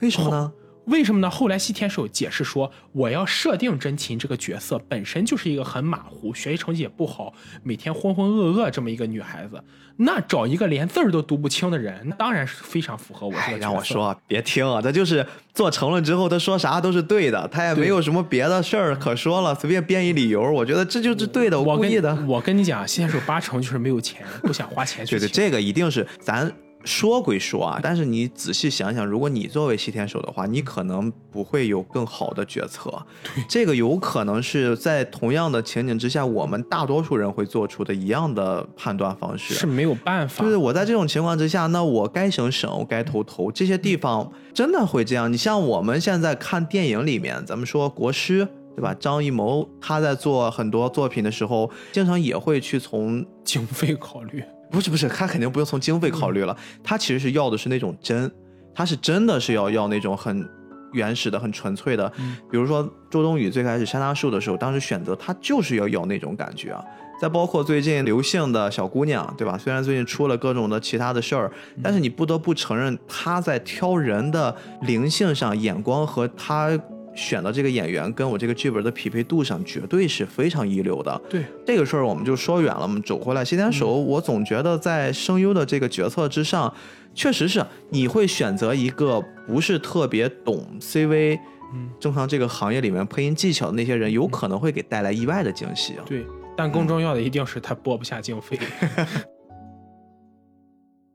[0.00, 0.52] 为什么呢？
[0.86, 1.28] 为什么呢？
[1.28, 9.60] 后来西天守解释说，我要设定真琴这个角色本身就是一个很马虎、学习成绩也不好、每天浑浑噩噩这么一个女孩子。
[9.96, 13.58] 那找一个连字儿都读不清的人，那当然是非常符合我这个。
[13.58, 20.40] 让我说，别听啊，他就是做成了之后，他说啥都是对的，他也没有什么别的事儿可说了，随便编一理由。
[20.52, 22.16] 我觉得这就是对的，我故意的。
[22.28, 25.16] 我跟你讲，西天守八成就是没有钱，不想花钱去。
[25.18, 26.52] 对对，这个一定是咱。
[26.86, 32.90] 说归说啊，但是你仔细想想，如果你作为西天手的话，你可能不会有更好的决策。
[33.24, 39.52] 对，这个有可能是在同样的情景之下，我们大多数人会做出的一样的判断方式。
[39.54, 40.44] 是没有办法。
[40.44, 45.32] 就是我在这种情况之下，那我该省省，我该投投，这些地方真的会这样。
[45.32, 48.46] 你像我们现在看电影里面，咱们说国师
[48.76, 48.94] 对吧？
[48.94, 54.44] 张艺谋他在做很多作品的时候，经常也会去从经费考虑。
[54.70, 58.30] 不是不是，他肯定不用从经费考虑了，他其实是要的是那种真，
[58.74, 60.48] 他是真的是要要那种很
[60.92, 62.12] 原始的、很纯粹的。
[62.18, 66.84] 嗯比如说周冬雨最开始山楂树的时候，当时选择他就是要要那种感觉啊。
[67.18, 69.56] 再包括最近刘姓的小姑娘，对吧？
[69.56, 71.50] 虽然最近出了各种的其他的事儿，
[71.82, 76.78] 但是你不得不承认，她在挑人的灵性上、眼光和她
[77.16, 81.20] 选的这个演员跟我这个剧本的匹配度上，绝对是非常一流的。
[81.28, 83.44] 对，这个事儿我们就说远了，我们走回来。
[83.44, 86.72] 西天手，我总觉得在声优的这个决策之上，
[87.14, 91.38] 确实是你会选择一个不是特别懂 CV，
[91.74, 96.04] 嗯，正常这个行业里面配音技巧的那些人，有可能会给带来意外的惊喜啊。
[96.06, 96.24] 对，
[96.56, 98.58] 但更重要的一定是他拨不下经费。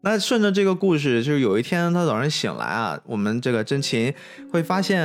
[0.04, 4.12] 那顺着这个故事，就是有一天他早上醒来啊，我们这个真琴
[4.52, 5.00] 会发现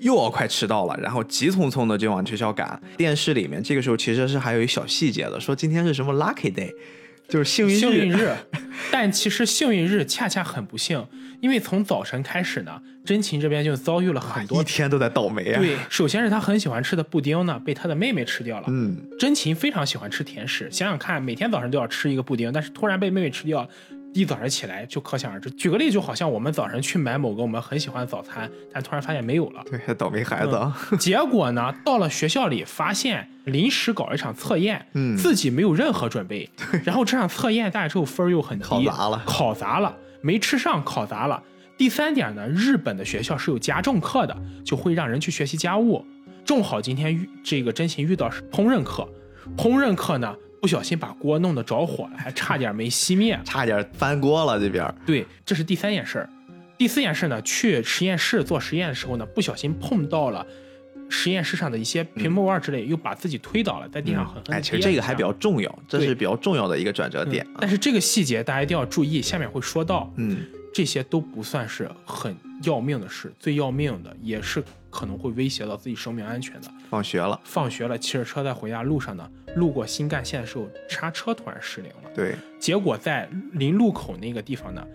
[0.00, 2.80] 又要快迟到了，然后急匆匆的就往学校赶。
[2.96, 6.70] 电视里面这个时候其实是还有一小细节的，说今天是什么 lucky day，
[7.28, 7.78] 就是幸运日。
[7.78, 8.36] 幸运日，
[8.92, 11.04] 但其实幸运日恰恰很不幸，
[11.40, 14.64] 因为从早晨开始呢，真琴这边就遭遇了很多一。
[14.64, 15.60] 天都在倒霉啊。
[15.60, 18.66] 对，首先是他很喜欢吃的布丁呢，被他的妹妹吃掉了。
[18.68, 23.68] 嗯，真琴非常喜欢吃甜食，想想看，每天早上都要吃一个布丁，但是突然被妹妹吃掉，
[24.14, 25.48] 一早上起来就可想而知。
[25.52, 29.62] 举个例，就好像我们早上去买某个我们很喜欢的早餐，但突然发现没有了。
[29.70, 30.76] 对，倒霉孩子啊。
[30.98, 36.50] 结果呢，到了学校里发现临时搞一场测验，嗯自己没有任何准备，
[36.84, 41.42] 然后这场测验大家之后分儿又很低，考砸了考砸了，没吃上，考砸了。
[41.76, 46.04] 第三点呢，日本的学校是有家政课的，就会让人去学习家务。
[46.44, 49.08] 正好今天遇这个真心遇到是烹饪课，
[49.56, 53.38] 烹饪课呢不小心把锅弄得着火了，还差点没熄灭。
[53.44, 56.30] 差点翻锅了，这边对，这是第三件事儿。
[56.76, 60.44] 第四件事呢，去实验室做实验的时候呢，不小心碰到了
[61.08, 76.68] 实验室上的一些屏幕腕之类，又把自己推倒了，在地上狠狠哎，其实这个还比较重要，这是比较重要的一个转折点但是这个细节大家一定要注意，下面会说到，嗯，这些都不算是很要命的事，最要命的也是可能会威胁到自己生命安全的。
[76.90, 82.10] 放学了，放学了，骑着车在回家路上呢，路过新干线的时候，刹车突然失灵了。
[82.14, 84.86] 对，结果在临路口那个地方呢，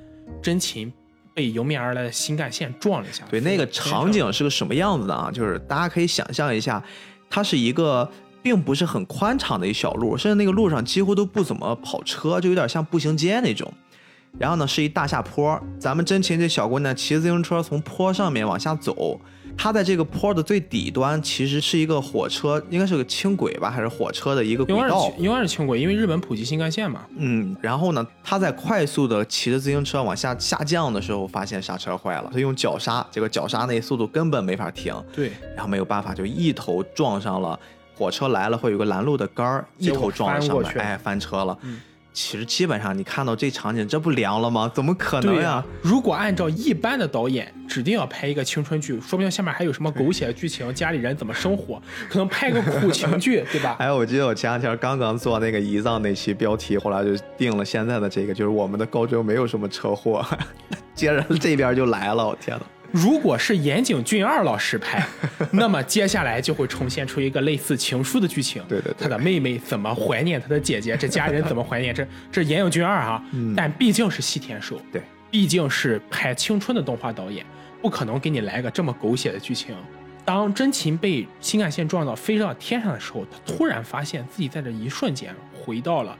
[0.41, 0.91] 真琴
[1.33, 3.23] 被迎面而来的新干线撞了一下。
[3.29, 5.31] 对，那个场景是个什么样子的啊？
[5.31, 6.83] 就是大家可以想象一下，
[7.29, 8.09] 它是一个
[8.41, 13.71] 并不是很宽敞的一小路，甚至那个路上几乎都不怎么跑车，就有点像步行街那种。
[14.39, 19.19] 然后呢，是一大下坡，咱们真琴这小姑娘骑自行车从坡上面往下走，
[19.57, 25.47] 她在这个坡的最底端其实是一个火车，应该是个轻轨吧，还是火车的一个轨道应该是？
[25.47, 27.01] 轻轨，因为日本普及新干线嘛。
[27.17, 37.57] 嗯，然后呢，他在快速的骑着自行车往下下降的时候，发现刹车坏了，他用脚刹，结果脚刹那速度根本没法停，对，然后没有办法就一头撞上了
[37.95, 41.57] 火车来了，会有个拦路的杆儿，一头撞了上去了哎，翻车了。
[41.61, 41.79] 嗯
[42.13, 44.71] 其实基本上你看到这场景，这不凉了吗？
[44.73, 45.63] 怎么可能呀？
[45.81, 53.75] 如果按照一般的导演指定要拍一个青春剧，说不定下面还有什么狗血剧情，家里人怎么生活， 可能拍个苦情剧， 对吧？
[53.79, 60.23] 还有，我记得我前两天刚刚做那个遗葬那期标题，后来就定了现在的这个，就是我们的高中没有什么车祸，
[60.93, 62.63] 接着这边就来了，我天呐。
[62.93, 65.03] 如果是岩井俊二老师拍，
[65.51, 68.63] 那么接下来就会重现出一个类似情书的剧情。
[68.69, 71.91] 对对对他的妹妹怎么怀念他的姐姐，这家人怎么怀念？
[71.91, 75.01] 这 这岩井俊二啊，嗯但毕竟是西田守，对，
[75.31, 77.43] 毕竟是拍青春的动画导演，
[77.81, 79.75] 不可能给你来个这么狗血的剧情。
[80.23, 86.15] 当真琴被新干线撞到飞到天上的时候，他突然发现自己在这一瞬间回到了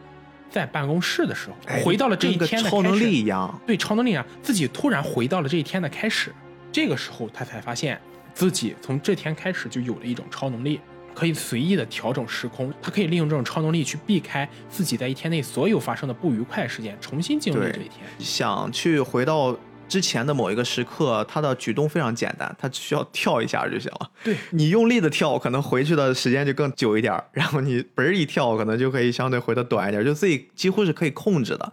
[0.49, 3.61] 在办公室的时候，哎回到了这一天的超能力一样。
[3.67, 6.33] 对超能力啊，自己突然回到了这一天的开始。
[6.73, 8.01] 这个时候，他才发现
[8.33, 10.81] 自己从这天开始就有了一种超能力，
[11.13, 12.73] 可以随意的调整时空。
[12.81, 17.99] 他可以利用这种超能力去避开自己在一天内所有发生的不愉快事件，重新经历这一天。
[18.17, 19.55] 想去回到
[19.87, 24.09] 之前的某一个时刻，他的举动非常简单，他只需要跳一下就行了。
[24.23, 31.71] 对你用力的跳，可能回去的时间就更久一点，然后你嘣儿一跳，可能就可以相对回的短一点，就自己几乎是可以控制的。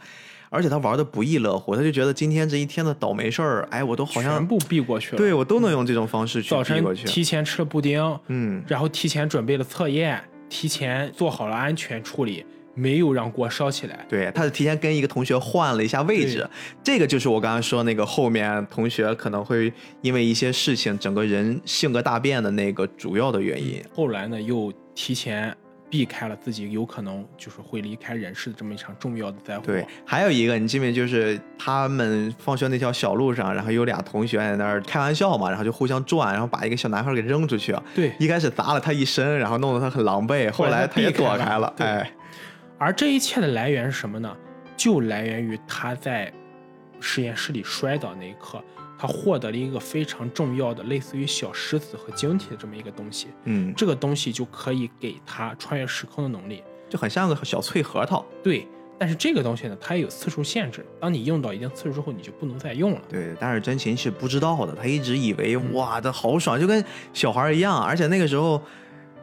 [0.51, 5.17] 而且他玩的不亦乐乎，他就觉得今天这一天的倒霉事儿，哎，我都好像全部避过去了。
[5.17, 7.07] 对我都能用这种方式去避过去。
[7.07, 14.05] 提前吃了布丁，嗯，然后提前准备了测验，提前做好了安全处理，没有让锅烧起来。
[14.09, 16.45] 对，他是提前跟一个同学换了一下位置，
[16.83, 23.81] 这个就是我刚刚说那个后面同学可能会因为一些事情，整个人性格大变的那个主要的原因。
[23.95, 25.57] 后来呢，又提前
[25.91, 29.65] 避开了自己有可能就是会离开人世的这么一场重要的灾祸。
[29.67, 37.77] 对，还有一个你记不记得，就是他们放学那条小路上，然后有俩同学在那儿开玩笑嘛，然后就互相转，然后把一个小男孩给扔出去。
[37.95, 41.73] 对一开始砸了他一身，然后弄得他很狼狈，后来他也躲开了。
[41.77, 42.13] 对哎，
[42.79, 44.37] 而这一切的来源是什么呢？
[44.77, 46.33] 就来源于他在
[47.01, 48.63] 实验室里摔倒那一刻，
[49.01, 56.63] 他获得了一个非常重要的类似于小石子和晶体的这么一个东西，嗯，这个东西就可以给他穿越时空的能力。
[56.91, 58.23] 就很像个小脆核桃。
[58.43, 63.01] 对，但是这个东西呢，它也有次数限制，当你用到一定次数之后，你就不能再用了。
[63.09, 66.85] 对，但是真琴是不知道的，他一直以为哇，这好爽，就跟
[67.15, 67.83] 小孩一样。
[67.83, 68.61] 而且那个时候，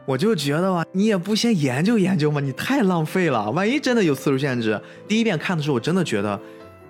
[0.06, 2.40] 我就觉得吧，你也不先研究研究吗？
[2.40, 4.80] 你太浪费了，万一真的有次数限制。
[5.06, 6.40] 第一遍看的时候，我真的觉得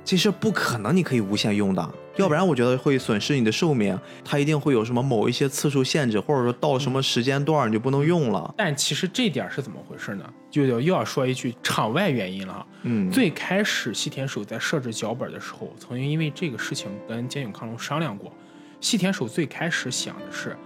[0.02, 3.98] 这事不可能，你可以无限用的，要不然我觉得会损失你的寿命。
[4.24, 8.54] 它一定会有什么某一些次数限制，或者说到了什么时间段你就不能用了。
[8.56, 10.24] 但其实这点是怎么回事呢？
[10.50, 12.66] 就又要说一句场外原因了哈。
[12.82, 18.32] 嗯，最开始细田守在设置脚本的时候，曾经因为这个事情跟菅井康隆商量过。
[18.80, 20.56] 细田守最开始想的是，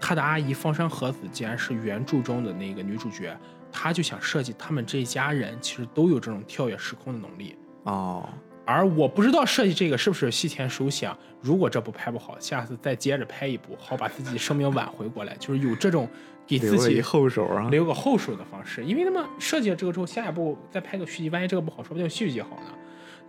[0.00, 3.36] 他的阿姨方山和子既然是原著中的那个女主角，
[3.72, 7.56] 他就想设计他们这一家人其实都有这种跳跃时空的能力。
[7.82, 8.28] 哦，
[8.68, 16.06] 而我不知道设计这个是不是西田守想，如果这部拍不好，下次再接着拍一部，好把自己生命挽回过来，就是有这种
[16.46, 17.66] 给自己后手啊。
[17.70, 22.74] 留个后手的方式，因为那么设计了这个之后，下一步再拍个续集，万一这个不好，说不定续集好呢。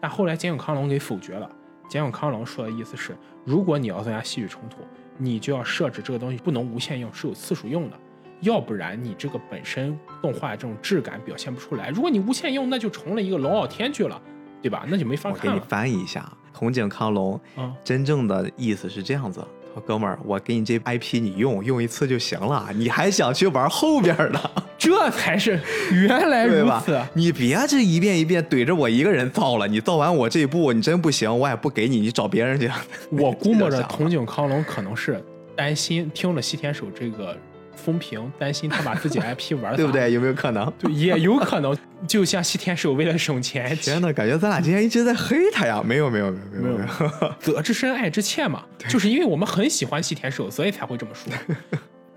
[0.02, 1.50] 但后来简永康隆给否决了。
[1.90, 4.80] 简永康隆说的意思是，如果你要增加戏剧冲突，
[5.18, 7.98] 你就要设置这个东西不能无限用，是有次数用的，
[8.42, 11.88] 要不然你这个本身动画这种质感表现不出来。
[11.92, 14.22] 如果你无限用，那就成了一个龙傲天剧了，
[14.62, 14.86] 对吧？
[14.88, 15.60] 那就没法我给你。
[15.68, 19.40] 翻译一下，筒井康隆啊真正的意思是这样子。
[19.72, 25.60] 他说：“哥们儿，我给你这 IP 你用用一次就行了，你还想去玩后边的， 这才是
[25.94, 27.00] 原来如此。？
[27.14, 32.68] 你别这一遍一遍怼着我一个人造了，你造完我这一步你真不行，我也不给你，你找别人去。
[33.12, 35.24] 我估摸着这个想法筒井康隆可能是
[35.56, 37.38] 担心听了西田守这个
[37.80, 39.92] 风评，担心他把自己 IP 玩砸， 对不？
[39.92, 40.12] 对？
[40.12, 40.72] 有没有可能？
[40.78, 41.76] 对，也有可能，
[42.08, 45.82] 就像西田守为了省钱， 天呐，感觉咱俩今天一直在黑他呀！
[45.84, 51.32] 没有没有没有没有没有，责之深，爱之切嘛，就是因为我们很喜欢西田守，所以才会这么说。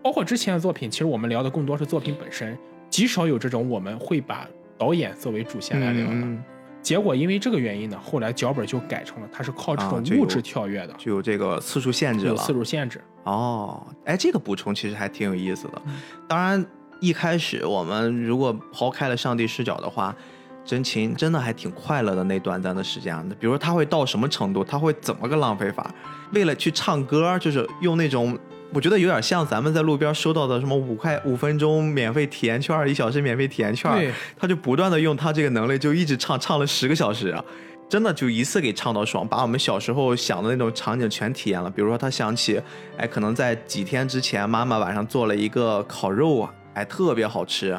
[0.03, 2.59] 包括之前的作品，其实我们聊的更多是作品本身，
[2.91, 4.47] 极少有这种我们会把
[4.77, 6.13] 导演作为主线来聊的。
[6.13, 6.43] 嗯，
[6.83, 12.31] 结果因为这个原因呢，后来脚本就改成了它是靠这种物质跳跃的，就有这个次数限制了。
[12.33, 13.01] 有次数限制。
[13.25, 15.83] 哦，哎，这个补充其实还挺有意思的。
[15.87, 15.93] 嗯
[16.29, 16.65] 当然，
[17.01, 20.15] 一开始我们如果抛开了上帝视角的话，
[20.65, 23.17] 真情真的还挺快乐的那短暂的时间。
[23.41, 25.93] 比如说他会到什么程度，他会怎么个浪费法？
[26.33, 28.39] 为了去唱歌，就是用那种。
[28.75, 37.45] 我觉得有点像咱们在路边收到的什么五块五分钟免费体验券、一小时免费体验券，对他就不断的用他这个能力，就一直唱，唱了十个小时啊，
[37.93, 41.69] 真的就一次给唱到爽，把我们小时候想的那种场景全体验了。
[41.69, 42.59] 比如说他想起，
[42.97, 47.79] 哎，可能在几天之前，妈妈晚上做了一个烤肉啊，哎，特别好吃，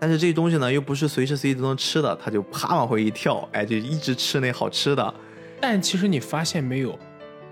[0.00, 5.14] 但是这东西呢又不是随时随地都能吃的，他就啪往回一跳，哎，就一直吃那好吃的。
[5.60, 6.98] 但其实你发现没有，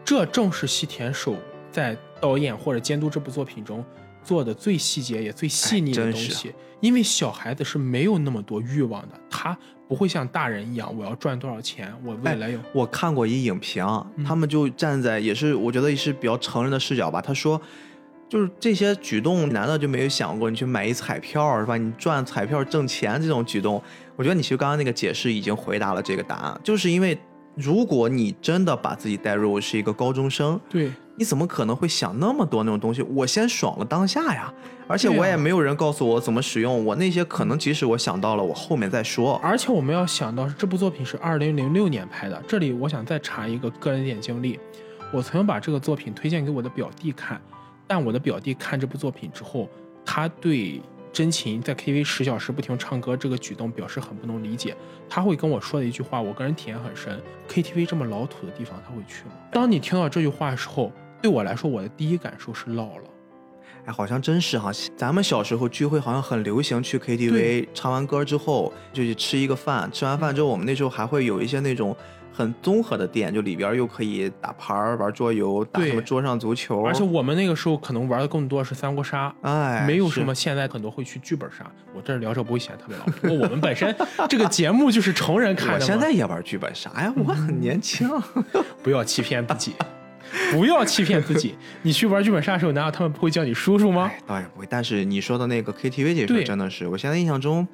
[0.05, 1.37] 这正是西田守
[1.71, 3.85] 在导演或者监督这部作品中
[4.25, 6.53] 做的最细节也最细腻的东西。
[6.81, 9.57] 因为小孩子是没有那么多欲望的，他
[9.93, 12.59] 不会像大人一样，我要赚多少钱，我未来有。
[12.73, 13.85] 我看过一影评，
[14.17, 17.21] 嗯他们就站在也是我觉得也是比较成人的视角吧。
[17.21, 17.61] 他说，
[18.27, 21.77] 就是这些举动，难道就没有想过你去买一彩票是吧？
[21.77, 23.83] 你赚彩票挣钱这种举动，
[24.17, 27.19] 我觉得你其实刚刚那个解释已经回答了这个答案，就是因为
[27.55, 33.03] 如果你真的把自己带入是一个高中生，对，你怎么可能会想那么多那种东西？
[33.03, 34.51] 我先爽了当下呀，
[34.89, 39.41] 而且我也没有人告诉我怎么使用，我那些可能即使我想到了，我后面再说。
[39.43, 42.43] 而且我们要想到，这部作品是二零零六年拍的。
[42.47, 44.59] 这里我想再查一个个人点经历，
[45.13, 47.41] 我曾经把这个作品推荐给我的表弟看，
[47.87, 49.69] 但我的表弟看这部作品之后，
[50.05, 54.75] 他对真琴在 KTV 十小时不停唱歌这个举动表示很不能理解。
[55.09, 59.33] 他会跟我说的一句话，我个人体验很深：KTV 这么老土的地方，他会去吗？
[59.53, 60.91] 当你听到这句话的时候，
[61.21, 63.05] 对我来说，我的第一感受是老了。
[63.85, 71.97] 哎，好像真是哈，咱们小时候聚会好像很流行去 KTV，唱完歌之后就去吃一个饭，吃完饭之后，我们那时候还会有一些那种
[72.33, 81.69] 很综合的店，就里边又可以打牌儿、玩桌游、打什么桌上足球，而且我们那个时候可能玩的更多是三国杀，哎，没有什么，现在很多会去剧本杀。
[81.93, 83.95] 我这儿聊着不会显得特别老，不过我们本身
[84.29, 88.09] 这个节目就是成人看的我，现在也玩剧本杀呀，我很年轻。
[88.83, 89.75] 不要欺骗自己，
[90.53, 91.55] 不要欺骗自己。
[91.83, 94.11] 你去玩剧本杀的时候，难道他们不会叫你叔叔吗？
[94.13, 94.67] 哎，倒也不会。
[94.69, 97.67] 但是你说的那个 KTV 这事儿真的是，我现在印象中，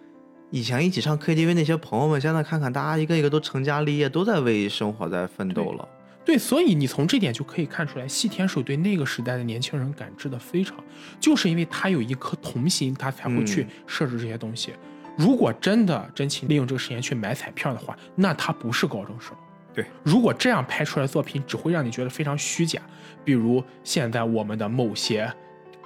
[0.51, 5.89] 以前一起上 KTV 那些朋友们，现在看看大家一个一个都成家立业，都在为生活在奋斗了。
[6.25, 10.77] 对，所以你从这点就可以看出来，细田守对那个时代的年轻人感知的非常，
[11.19, 14.73] 就是因为他有一颗童心，他才会去嗯设置这些东西。
[15.17, 19.35] 如果真的真情利用这个时间去买彩票的话，那他不是高中生。
[19.79, 22.83] 对，如果这样拍出来的作品，只会让你觉得非常虚假。
[23.25, 25.33] 比如现在我们的某些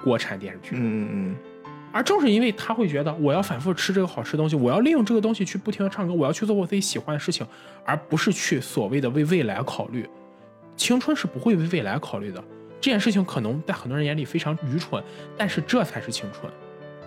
[0.03, 1.35] 国产电视剧，嗯嗯嗯
[1.91, 7.45] 而正是因为他会觉得我要反复吃这个好吃的东西，我要利用这个东西去不停的唱歌，我要去做我自己喜欢的事情，
[7.85, 10.09] 而不是去所谓的为未来考虑。
[10.75, 12.43] 青春是不会为未来考虑的，
[12.81, 15.03] 这件事情可能在很多人眼里非常愚蠢，
[15.37, 16.51] 但是这才是青春。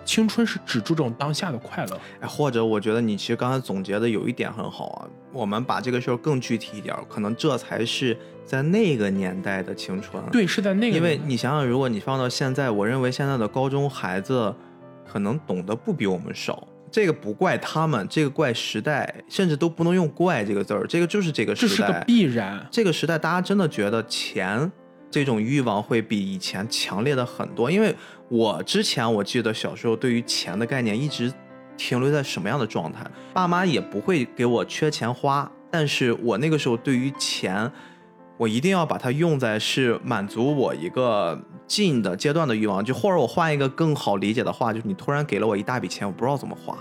[0.07, 1.99] 青春是只注重当下的快乐。
[2.21, 10.23] 哎，或者我觉得你其实刚才总结的有一点很好啊，我们把这个事儿更具体一点儿，可能这才是在那个年代的青春。
[10.31, 14.55] 对，是在那个因为你想想，如果你放到现在，我认为现在的高中孩子
[15.05, 16.65] 可能懂得不比我们少。
[16.89, 22.01] 这个不怪他们，这个怪时代，甚至都不能用“怪”这个字儿，这个就是这个这是个时代。
[22.07, 22.65] 必然。
[22.71, 24.71] 这个时代，大家真的觉得钱
[25.09, 27.69] 这种欲望会比以前强烈的很多。
[27.69, 27.95] 因为
[28.29, 31.31] 我之前我记得小时候对于钱的概念一直
[31.77, 37.71] 停留在什么样的状态，爸妈也不会给我缺钱花，但是我那个时候对于钱，
[38.37, 46.77] 我一定要把它用在是满足我一个近的阶段的欲望，就或者我换一个更好理解的话，就是你突然给了我一大笔钱，我不知道怎么花。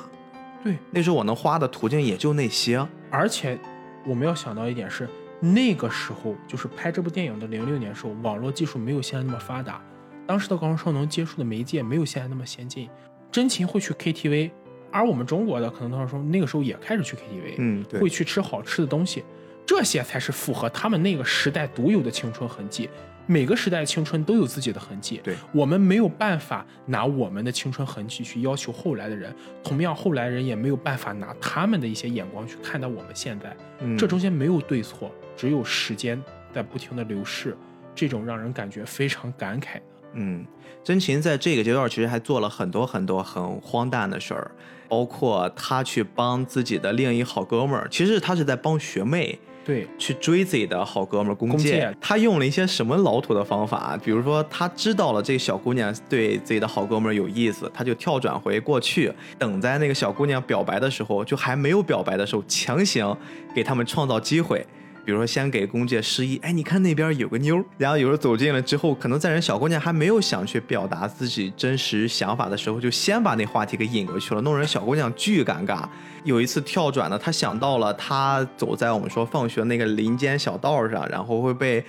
[0.64, 2.84] 对，那时候我能花的途径也就那些。
[3.10, 3.58] 而且
[4.04, 5.08] 我们要想到一点是，
[5.40, 9.82] 那个时候就是拍这部电影的零六年时候，网络技术没有现在那么发达，
[10.26, 12.88] 当时的高中生能接触的媒介没有现在那么先进。
[13.30, 14.50] 真情会去 KTV，
[14.90, 19.22] 而我们中国的可能到时候那个时候也开始去 KTV，嗯，对会去吃好吃的东西，
[19.66, 22.88] 这些才是符合他们那个时代独有的青春痕迹。
[23.28, 29.34] 每个时代的青春都有自己的痕迹，对我们没有办法拿我们的青春痕迹去要求后来的人，
[29.64, 33.54] 同样后来人也没有办法拿他们的一些眼光去看待我们现在。
[33.80, 36.20] 嗯这中间没有对错，只有时间
[36.52, 37.56] 在不停的流逝，
[37.94, 39.82] 这种让人感觉非常感慨的。
[40.14, 40.46] 嗯，
[40.82, 44.50] 真琴在这个阶段其实还做了很多很多很荒诞的事儿，
[44.88, 51.98] 包括他去帮自己的另一好哥们儿，其实他是在帮学妹对，去追自己的好哥们儿弓弓箭箭。
[52.00, 53.98] 他用了一些什么老土的方法？
[54.02, 63.14] 比如说，他知道了这个小姑娘对自己的好哥们儿有意思，他就跳转回过去，等在那个小姑娘表白的时候，就还没有表白的时候，强行
[63.54, 64.64] 给他们创造机会。
[65.06, 75.84] 比如说，先给弓箭示意，哎，你看那边有个妞，然后有人走近了之后，可能在人小姑娘还没有想去表达自己真实想法的时候，就先把那话题给引过去了，弄人小姑娘巨尴尬。
[76.24, 81.84] 有一次跳转呢，他想到了他走在我们说放学那个林间小道上，然后会被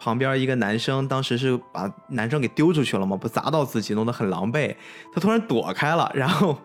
[0.00, 4.74] 旁边一个男生，当时是把男生给丢出去了嘛，不砸到自己，弄得很狼狈。
[5.14, 6.58] 他突然躲开了，然后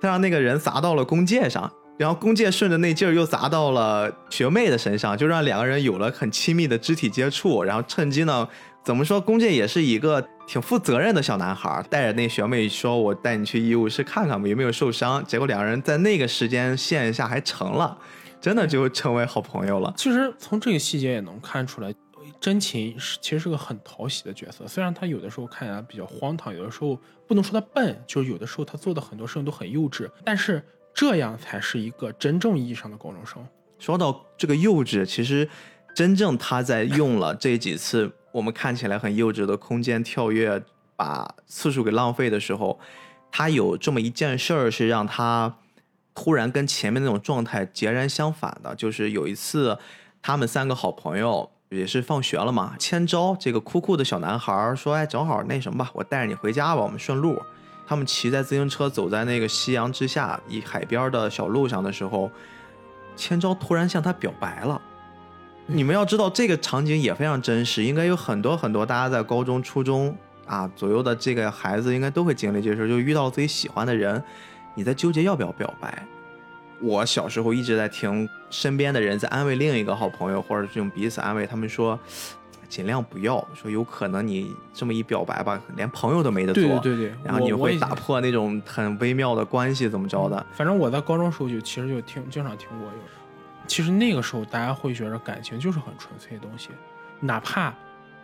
[0.00, 7.62] 他让那个人砸到了弓箭上，然后弓箭顺着那劲儿又砸到了学妹的身上，就让两个人有了很亲密的肢体接触。
[7.62, 8.48] 然后趁机呢，
[8.82, 17.96] 怎么说，弓箭也是一个挺负责任的小男孩，带着那学妹说：“我带你去医务室看看吧，有没有受伤。”结果两个人在那个时间线下还成了，
[18.40, 19.94] 真的就成为好朋友了。
[19.96, 21.94] 其实从这个细节也能看出来，
[22.40, 24.66] 真情是其实是个很讨喜的角色。
[24.66, 30.60] 虽然他有的时候看起来比较荒唐，有的时候不能说他笨，就是有的时候他做的很多事情都很幼稚，但是
[30.94, 33.44] 这样才是一个真正意义上的高中生。
[33.78, 35.48] 说到这个幼稚，其实
[35.94, 40.62] 真正他在用了这几次我们看起来很幼稚的空间跳跃，
[40.96, 42.78] 把次数给浪费的时候，
[43.30, 45.56] 他有这么一件事儿是让他
[46.14, 49.76] 突然跟前面那种状态截然相反的，就是有一次
[50.22, 51.50] 他们三个好朋友。
[51.70, 57.42] 也是放学了嘛，千招这个酷酷的小男孩说：“哎，正好那什么吧，我带着你回家吧，我们顺路。”
[57.86, 62.30] 他们骑在自行车走在那个夕阳之下，一海边的小路上的时候，
[63.16, 64.80] 千昭突然向他表白了。
[65.66, 70.16] 你们要知道，这个场景也非常真实，应该有很多很多大家在高中、初中
[70.46, 74.22] 啊左右的这个孩子，应该都会经历这事，就遇到自己喜欢的人，
[74.74, 76.06] 你在纠结要不要表白。
[76.82, 81.98] 我小时候一直在听身边的人在安慰另一个好朋友，或者这种彼此安慰，他们说
[82.74, 90.44] 尽量不要，说有可能你这么一表白吧，连朋友都没得做，对对对对，然后你会打破那种很微妙的关系，怎么着的？
[90.50, 92.98] 反正我在高中时候就其实就听经常听过有，
[93.68, 96.70] 其实那个时候大家会觉得感情就是很纯粹的东西，
[97.20, 97.72] 哪怕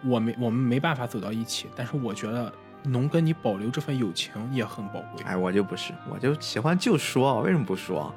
[0.05, 5.23] 我没我们没办法走到一起，但是我觉得能跟你保留这份友情也很宝贵。
[5.25, 8.13] 哎，我就不是，我就喜欢就说，为什么不说？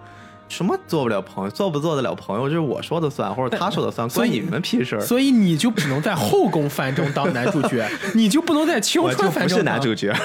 [0.48, 5.02] 什么做不了朋友，做不做得了朋友，就是我说的算，或者他说的算，关你们屁事儿。
[5.02, 10.14] 所以你就只能在后宫番中当男主角， 你就不能在青春番中当是男主角。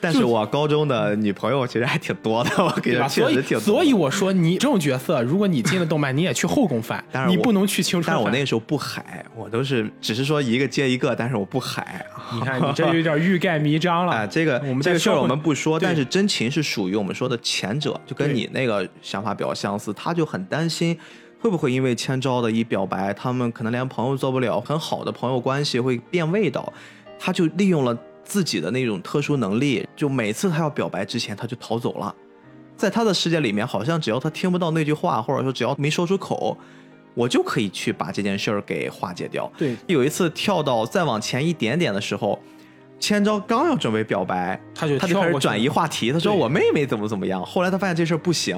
[0.00, 3.08] 但是我高中的女朋友其实还挺多的，我跟你说，对吧？
[3.08, 3.64] 所以确实挺多的。
[3.64, 8.04] 所以我说你这种角色，如果你进了动漫，你也去后宫番当， 然我你不能去青春。
[8.06, 12.04] 但是我那个时候不海，我都是只是说一个接一个，但是我不海。
[12.32, 14.12] 你看你这有点欲盖弥彰了。
[14.12, 20.98] 哎， 这个我们这个事儿我们不说，但是真情是属于我们说的前者，就跟你那个想法比较相似，他就很担心。
[21.38, 26.72] 会不会因为千昭的一表白，他们可能连朋友做不了，很好的朋友关系会变味道？
[27.18, 32.14] 他就利用了自己的那种特殊能力，就每次他要表白之前，他就逃走了。
[32.76, 36.58] 在他的世界里面，好像只要他听不到那句话，或者说只要没说出口，
[37.14, 39.50] 我就可以去把这件事儿给化解掉。
[39.56, 42.38] 对，有一次跳到再往前一点点的时候，
[42.98, 47.42] 千昭刚要准备表白，他就他就开始转移话题，他说我妹妹怎么怎么样。
[47.42, 48.54] 后来他发现这事儿不行，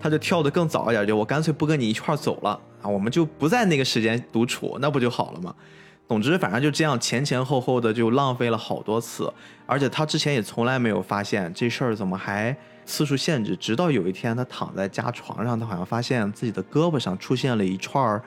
[0.00, 5.54] 他就跳得更早一点，就我干脆不跟你一块儿走了啊，我们就不在那个时间独处，那不就好了吗？
[6.08, 9.30] 总之，反正就这样前前后后的就浪费了好多次，
[9.66, 12.56] 而且他之前也从来没有发现这事儿怎么还
[12.86, 18.22] 次数限制，直到有一天他躺在家床上，他好像发现自己的胳膊上出现了一串儿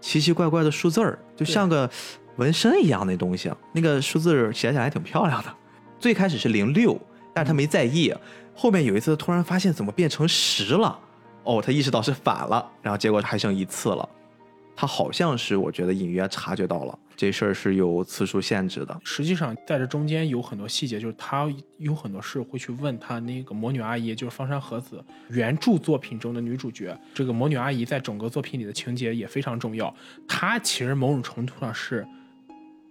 [0.00, 1.88] 奇奇怪怪的数字儿，就像个
[2.36, 5.54] 纹身一样的东西，那个数字写起来挺漂亮的。
[6.00, 6.98] 最开始是零六，
[7.34, 8.14] 但是他没在意，
[8.54, 10.98] 后面有一次突然发现怎么变成十了，
[11.44, 14.08] 哦，他意识到是反了，然后结果还剩一次了。
[14.74, 19.00] 他好像是我觉得隐约察觉到了这事儿是有次数限制的。
[19.02, 21.48] 实际上在这中间有很多细节，就是他
[21.78, 26.96] 有很多事会去问他那个魔女阿姨，就是方山和子原著作品中的女主角。
[27.14, 29.94] 这个魔女阿姨在整个作品里的情节也非常重要，
[30.28, 32.06] 她其实某种程度上是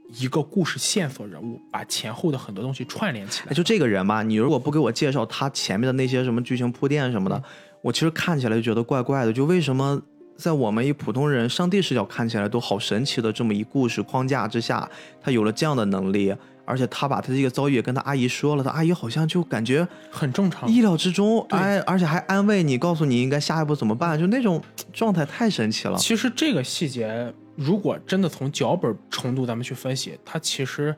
[0.09, 3.53] 一个故事线索人物，把前后的很多东西串联起来哎，。
[3.53, 7.41] 就这个人吧，你如果不给我介绍他前面的那些什么剧情铺垫什么的，
[7.81, 9.33] 我其实看起来就觉得怪怪的。
[9.33, 10.01] 就为什么
[10.37, 14.89] 在我们一普通人上帝视角看起来都好神奇的这么一故事框架之下，
[15.21, 24.61] 他有了这样的能力，而且他把他这个遭遇也跟他阿姨说了，他阿姨好像就感觉很正常，意料之中，对哎，而且还安慰你，告诉你应该下一步怎么办，就那种
[24.91, 25.97] 状态太神奇了。
[25.97, 30.93] 其实这个细节，如果真的从脚本程度咱们去分析，它其实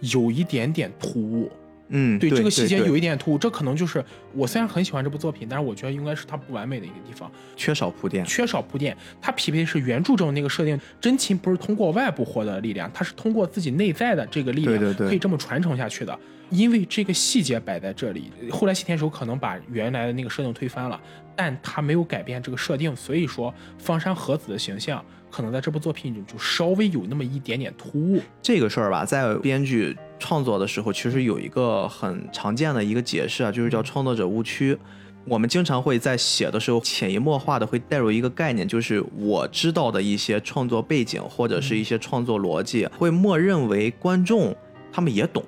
[0.00, 1.50] 有一点点突兀。
[1.88, 8.24] 嗯，对这个细节有一一点突兀，这可能就是我虽然很喜欢这部作品，但是我觉得应该是它不完美的一个地方，缺少铺垫。
[8.24, 8.96] 缺少铺垫。
[9.20, 16.18] 它匹配的是原著中那个设定，真情不是通过外部获得的力量，它是通过自己内在的这个力量，对对对可以这么传承下去的。
[16.50, 21.00] 因为这个细节摆在这里，后来西田守可能把原来的那个设定推翻了，
[21.34, 28.20] 但他没有改变这个设定，所以说方山和子的形象可能在这部作品里就稍微有那么一点点突兀。
[28.42, 34.76] 这个事儿吧，在编剧创作的时候，其实有一个很常见的一个解释啊，就是叫创作者误区。
[35.26, 44.54] 我们经常会在写的时候潜移默化的会带入一个概念，就是我知道的一些创作背景或者是一些创作逻辑，会默认为观众
[44.92, 45.42] 他们也懂。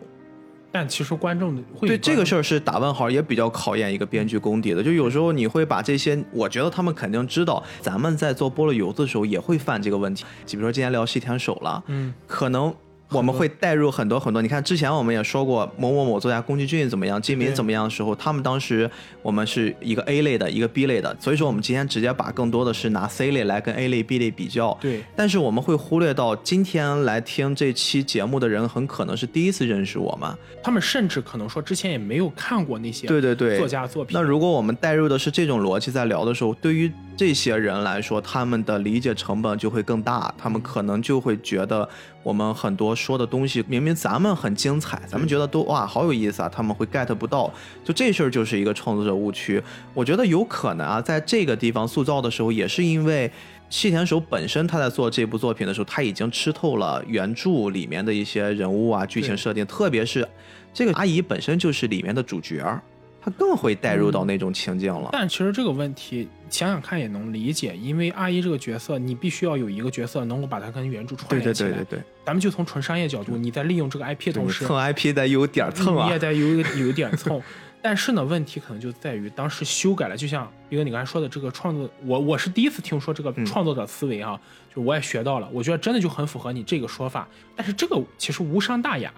[0.73, 4.83] 但其实观众会对这个事儿，是打问号，也比较考验一个编剧功底的。
[4.83, 10.25] 就有时候你会把这些，我觉得他们肯定知道，咱们在做菠萝油子的时候也会犯这个问题。
[10.51, 12.75] 比如说今天聊西田守了，嗯，可能
[13.11, 14.43] 我们会带入很多很多。
[14.43, 18.91] 你看之前我们也说过某某某作家宫崎骏怎么样，金敏对怎么样的时候，他们当时
[19.23, 24.77] 我们是一个 A 类的，一个 B 类的，所以说我们今天直接把更多的是拿 C 类来跟 A 类、B 类比较。
[24.81, 30.29] 对，但是我们会忽略到，今天来听这期节目的人，很可能是第一次认识我们。
[30.63, 34.19] 他们甚至可能说之前也没有看过那些对对对，作家作品。
[34.19, 41.89] 那如果我们带入的是这种逻辑在聊的时候，对于这些人来说，他们的理解成本就会更大，他们可能就会觉得
[42.23, 47.53] 我们很多说的东西，明明咱们很精彩，咱们觉得都哇好有意思啊，他们会 get 不到，
[47.85, 49.63] 就这事儿就是一个创作者误区。
[49.93, 53.31] 我觉得有可能啊，在这个地方塑造的时候，也是因为。
[53.69, 60.25] 细田守本身他在做这部作品的时候，他已经吃透了原著里面的一些人物啊、剧情设定，特别是
[60.73, 62.81] 这个阿姨本身就是里面的主角儿，
[63.21, 65.09] 她更会带入到那种情境了。
[65.11, 71.71] 但其实这个问题想想看也能理解，因为阿姨这个角色，你必须要有一个角色能够把它跟原著串对对联起来。
[71.71, 76.19] 对对对，咱们就从纯商业角度，你在利用这个 IP 的同时，蹭 IP 得有点儿蹭啊你也。
[76.19, 77.41] 得有一个有一点蹭。
[77.83, 84.41] 但是呢，问题可能就在于当时修改了，就像斌哥你刚才说的这个创作，我我是第一次听说这个嗯创作者思维啊，
[84.75, 87.29] 就我也学到了，我觉得真的就很符合你这个说法。
[87.55, 89.13] 但是这个其实无伤大雅，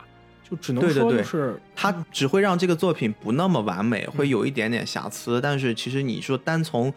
[0.50, 5.40] 就只能对对对说就是它只会让这个作品不那么完美，会有一点点瑕疵。
[5.40, 6.92] 但是其实你说单从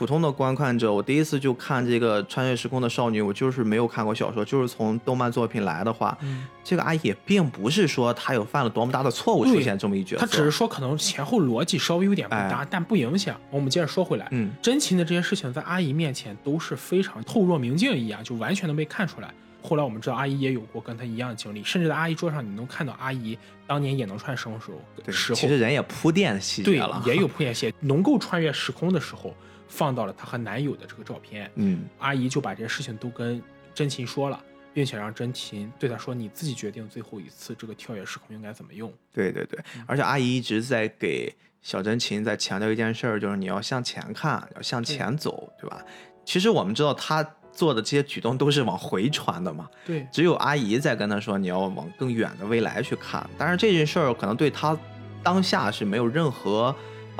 [0.00, 6.46] 普通的观看者，我第一次就看这个穿越时空的少女，我就是没有看过小说，就是从动漫作品来的话，嗯。
[6.64, 12.66] 这个阿姨也并不是说她有犯了多么大的错误出现这么一角色，她只是说可能前后逻辑稍微有点不搭，哎。
[12.70, 13.38] 但不影响。
[13.50, 19.30] 我们接着说回来，嗯，真情的这些事情在阿姨面前都是非常透若明镜一样，就完全能被看出来。
[19.62, 25.36] 后来我们知道阿姨也有过跟她一样的经历，甚至在阿姨桌上你能看到阿姨当年也能穿生时候对，时候。
[25.36, 29.34] 其实人也铺垫细节对了，也有铺垫线，能够穿越时空的时候
[29.70, 31.50] 放到了她和男友的这个照片。
[31.54, 33.42] 嗯，阿姨就把这些事情都跟
[33.72, 34.38] 真琴说了，
[34.74, 38.92] 并且让真琴对她说：“你自己决定最后一次这个跳跃时空应该怎么用。
[39.14, 45.82] 对对对，嗯而且阿姨一直在给小真琴在强调一件事儿，就是你要向前看，要向前走，对吧？
[46.24, 53.28] 其实我们知道她做的这些举动都是往回传的嘛，对，只有阿姨在跟他说你要往更远的未来去看。
[53.36, 54.78] 但是这件事儿可能对他
[55.22, 56.74] 当下是没有任何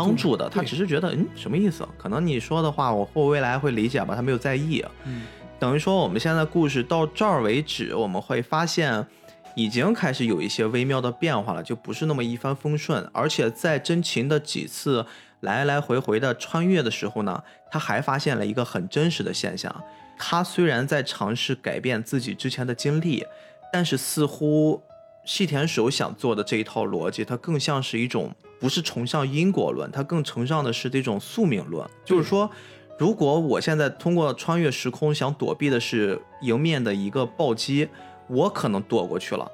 [0.05, 1.87] 帮助的，他只是觉得嗯什么意思？
[1.99, 4.85] 可能你说的话我或未来会理解吧，他没有在意。
[5.05, 5.23] 嗯，
[5.59, 9.07] 等于说我们现在故事到这儿为止，我们会发现
[9.55, 13.09] 已经开始有一些微妙的变化了，就不是那么一帆风顺。
[13.13, 15.05] 而且在真情的几次
[15.41, 19.75] 来来回回的穿越的时候呢，他还发现了一个很真实的现象。
[20.17, 23.25] 他虽然在尝试改变自己之前的经历，
[23.73, 24.83] 但是似乎
[25.31, 32.51] 细田守想做的这一套逻辑，它更像是一种不是崇尚因果论，它更崇尚的是这种宿命论，就是说。
[32.99, 37.89] 如果我现在通过穿越时空想躲避的是迎面的一个暴击，
[38.27, 39.51] 我可能躲过去了，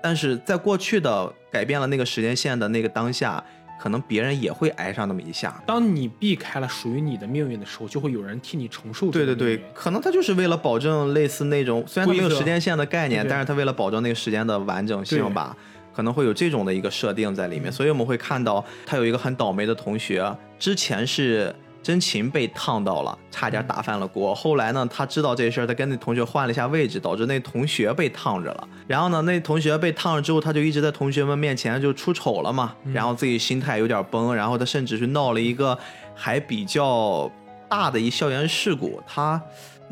[0.00, 3.44] 但是在过去的改变了那个时间线的那个当下，
[3.80, 5.62] 可能别人也会挨上那么一下。
[5.66, 9.62] 当你避开了属于你的命运的时候，就会有人替你承受对对对。
[9.72, 15.56] 可能他就是为了保证类似那种，虽然他没有时间线的概念，但是他为了保证那个时间的完整性吧，
[15.94, 17.72] 可能会有这种的一个设定在里面。
[17.72, 24.34] 所以我们会看到他有一个很倒霉的同学，之前是真琴被烫到了，差点打翻了锅。
[24.34, 28.68] 后来呢，他知道这事儿，他跟那同学换了一下位置，导致那同学被烫着了。
[28.86, 35.78] 然后呢，那同学被烫了之后，他就一直在同学们面前就出丑了嘛，然后自己心态有点崩，然后他甚至是闹了一个
[36.14, 37.30] 还比较
[37.68, 39.02] 大的一校园事故。
[39.06, 39.40] 他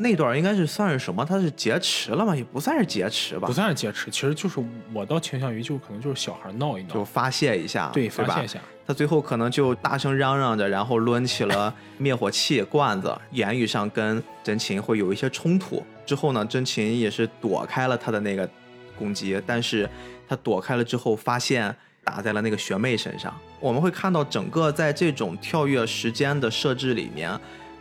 [0.01, 1.25] 那段应该是算是什么？
[1.25, 2.33] 他是劫持了吗？
[2.33, 15.85] 也不算是劫持吧不，算是劫持，其实就是我倒倾向于就可能就是小孩闹一闹，就发泄一下，对吧发泄一下，他最后可能就大声嚷嚷着，然后抡起了 灭火器罐子，言语上跟真琴会有一些冲突。
[16.05, 18.49] 之后呢，真琴也是躲开了他的那个
[18.97, 19.87] 攻击，但是
[20.27, 21.75] 他躲开了之后，发现
[22.05, 23.37] 打在了那个学妹身上。
[23.59, 27.37] 我们会看到整个在这种跳跃时间的设置里面。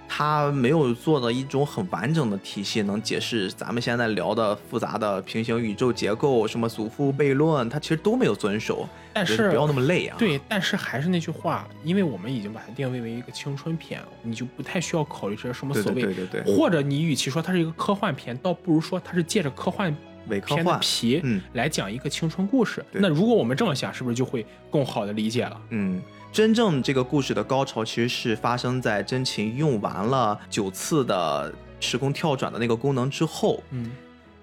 [0.09, 8.89] 他没有做的一种很完整的体系，能解释咱们现在聊的复杂的平行宇宙结构，什么祖父悖论，他其实都没有遵守。
[9.13, 10.17] 但是不要那么累啊。
[10.19, 19.95] 对，但是还是那句话，因为我们已经把它定位为一个青春片，你就不太需要考虑这些什么所谓，对对对对，或者你与其说它是一个科幻片，倒不如说它是借着科幻
[20.29, 22.85] 片的伪科幻，皮嗯来讲一个青春故事。
[22.93, 25.61] 对那如果我们这么想，是不是就会更好的理解了？
[25.70, 26.01] 嗯，
[26.31, 33.91] 真正这个故事的高潮其实是发生在真琴用完了九次的时空跳转的那个功能之后，嗯，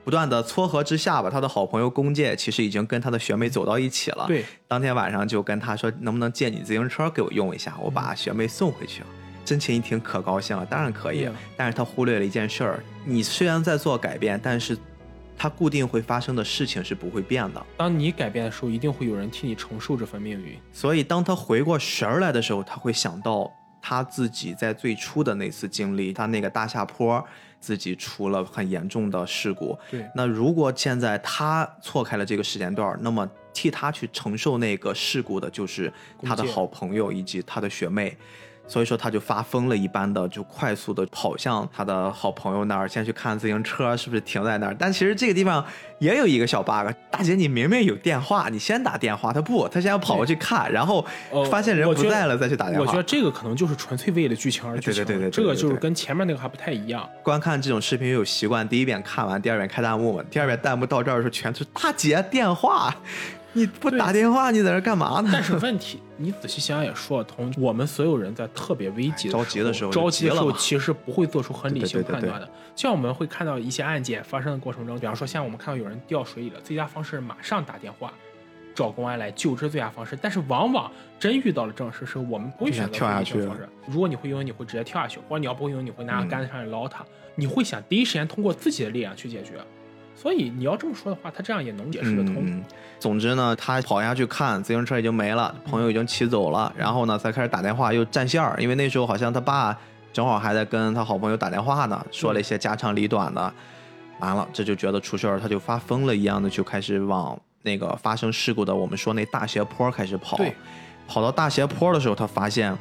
[0.03, 9.03] 不断的撮合之下吧，他的好朋友弓介其实已经跟他的学妹走到一起了。，对，当天晚上就跟他说，能不能借你自行车给我用一下，我把学妹送回去。
[9.43, 14.75] 真琴一听可高兴了，当然可以但是他忽略了一件事儿，你虽然在做改变，但是
[15.37, 17.65] 它固定会发生的事情是不会变的。
[17.77, 20.57] 当你改变的时候，一定会有人替你承受这份命运。
[20.71, 27.23] 所以当他回过神儿来的时候，他会想到他自己在最初的那次经历，他那个大下坡
[27.59, 29.77] 自己出了很严重的事故。
[29.91, 35.91] 对，那如果现在他错开了这个时间段儿，那么替他去承受那个事故的就是
[36.23, 38.17] 他的好朋友以及他的学妹。
[38.67, 44.75] 所以说，他就发疯了一般的，就快速的跑向他的好朋友那儿，先去看自行车是不是停在那儿。
[44.77, 45.63] 但其实这个地方
[45.99, 52.85] 也有一个小 bug，大姐，你明明有电话，你先打电话，他不，他先要跑过去看，然后呃发现人不在了再去打电话。
[52.85, 57.07] 我觉得这个可能就是纯粹为了剧情而剧情，对对对对对这个就是跟前面那个还不太一样。
[57.21, 60.23] 观看这种视频有习惯，第一遍看完，第二遍开弹幕嘛。
[60.31, 62.95] 第二遍弹幕到这儿的时候，全是大姐电话，
[63.55, 65.29] 你不打电话，你在这干嘛呢？
[65.31, 67.53] 但是问题，你仔细想想也说得通。
[67.57, 72.49] 我们所有人在特别危急的着急的时候着急的时候，就急了其实不会做出很理性对对对对判断的。
[72.75, 78.11] 像我们会看到一些案件发生的过程中，比方说像我们看到有人掉水里了，最佳方式马上打电话
[78.75, 80.19] 找公安来救治最佳方式。
[80.21, 83.39] 但是往往真遇到了这种事时，我们不会选择跳下去。
[83.87, 87.05] 如果你会游泳，你会直接跳下去；或者你要不会游泳，你会拿杆子上去捞他。
[87.35, 89.53] 你会想第一时间通过自己的力量去解决。
[90.15, 92.35] 所以你要这么说的话，他这样也能解释得通。
[92.37, 92.63] 嗯，
[92.99, 99.77] 总之呢，他跑下去看自行车已经没了，朋友已经骑走了，然后呢才开始打电话又占线儿，因为那时候好像他爸
[100.13, 103.53] 正好还在跟他好朋友打电话呢，说了一些家长里短的，
[104.19, 110.55] 完了这就觉得出事儿，他就发疯了一样的就开始往那个发生事故的我们说那大斜坡开始跑对，
[111.07, 112.75] 跑到大斜坡的时候，他发现，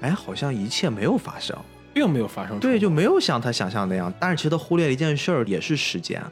[0.00, 1.56] 哎，好像一切没有发生。
[1.94, 4.12] 并没有发生对，就没有像他想象那样。
[4.20, 6.22] 但是其实他忽略了一件事儿，也是时间。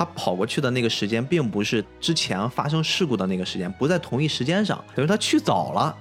[0.00, 5.94] 他跑过去的那个时间，并不是之前发生事故的那个时间，不在同一时间上，等于他去早了，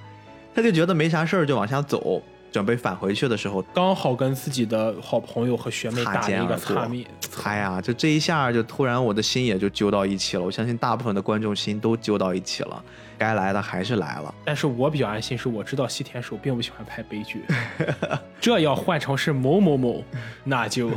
[0.56, 2.24] 他就觉得没啥事儿就往下走。
[2.50, 7.06] 准备返回去的时候，刚好跟自己的好朋友和学妹打了一个擦面，
[7.43, 10.43] 哎呀，就这一下就突然我的心也就揪到一起了。
[10.43, 12.82] 我相信大部分的观众心都揪到一起了，
[13.18, 14.34] 该来的还是来了。
[14.45, 17.43] 但是我比较安心，是我知道西田守并不喜欢拍悲剧，
[18.39, 20.04] 这要换成是某某某，
[20.45, 20.89] 那就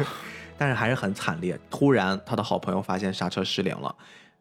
[0.56, 1.58] 但是还是很惨烈。
[1.70, 3.94] 突然，他的好朋友发现刹车失灵了，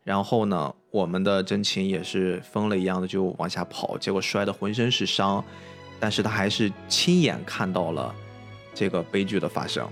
[0.03, 5.43] 然后呢，我们的真琴也是疯了一样的就往下跑，结果摔得浑身是伤，
[5.99, 8.14] 但是他还是亲眼看到了
[8.74, 9.88] 这个悲剧的发生。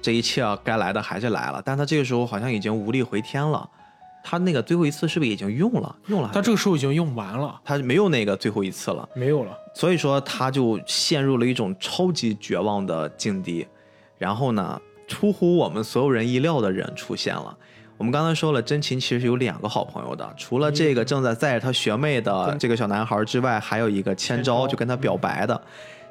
[0.00, 3.68] 这一切啊，该来的还是来了，但他这个时候好像已经无力回天了。
[4.30, 5.96] 他那个最后一次是不是已经用了？
[6.08, 9.08] 用了他这个时候已经用完了，他没有那个最后一次了。
[9.14, 9.56] 没有了。
[9.72, 13.66] 所以说他就陷入了一种超级绝望的境地。
[14.18, 17.56] 然后呢，出乎我们所有人意料的人出现了。
[17.96, 25.58] 我们刚才说了，真琴其实有两个好朋友的，除了这个正在载着他学妹的这个小男孩之外，还有一个千昭就跟他表白的。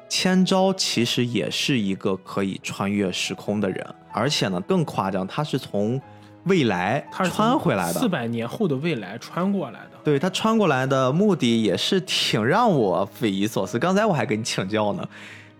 [0.08, 6.00] 千昭其实也是一个可以穿越时空的人，而且呢更夸张，他是从
[6.48, 8.08] 未来他穿回来的四。
[8.08, 9.90] 百年后的未来穿过来的。
[10.02, 13.78] 对他穿过来的目的也是挺让我匪夷所思。
[13.78, 15.06] 刚才我还跟你请教呢，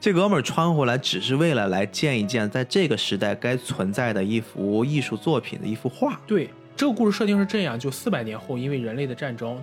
[0.00, 6.18] 这哥们儿穿回来只是为了来见一见在这个时代该存在的一幅艺术作品的一幅画。
[6.26, 9.62] 对，这个故事设定是这样：就四百年后，因为人类的战争，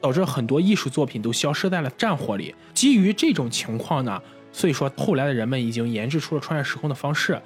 [0.00, 2.54] 导致很多艺术作品都消失在了战火里。
[2.72, 4.18] 基于这种情况呢，
[4.50, 7.38] 所以说后来的人们已经研制出了穿越时空的方式。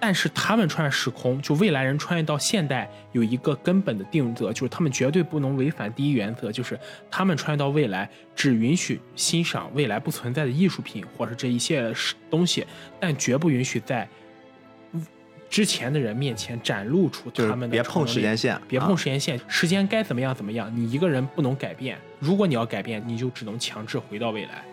[0.00, 6.78] 但是他们穿越时空，就未来人穿越到现代，有一个根本的定则，就是他们绝对不能违反第一原则，就是
[7.10, 11.90] 他们穿越到未来，只允许欣赏未来不存在的艺术品或者这一切
[12.28, 12.66] 东西，
[13.00, 14.06] 但绝不允许在
[15.48, 21.96] 之前的人面前展露出他们的别碰时间线，别啊碰时间线，时间该怎么样怎么样，你一个人不能改变。
[22.18, 24.64] 如果你要改变，你就只能强制回到未来，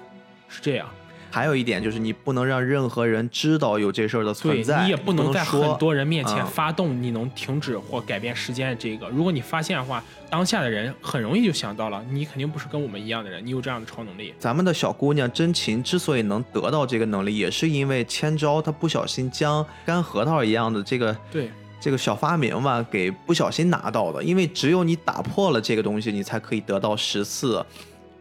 [0.49, 0.89] 是这样。
[1.31, 9.07] 还有一点就是你不能让任何人知道有这事儿的存在，你也不能在很多人面前啊发动你能停止或改变时间的这个。
[9.09, 14.33] 如果你发现的话，当下的人很容易就想到了，你肯定不是跟我们一样的人，你有这样的超能力。
[14.37, 24.23] 咱们的小姑娘真琴之所以能得到这个能力，也是因为千昭她不小心将干核桃一样的这个对，这个小发明吧，给不小心拿到的。
[24.23, 27.65] 因为只有你打破了这个东西，你才可以得到十次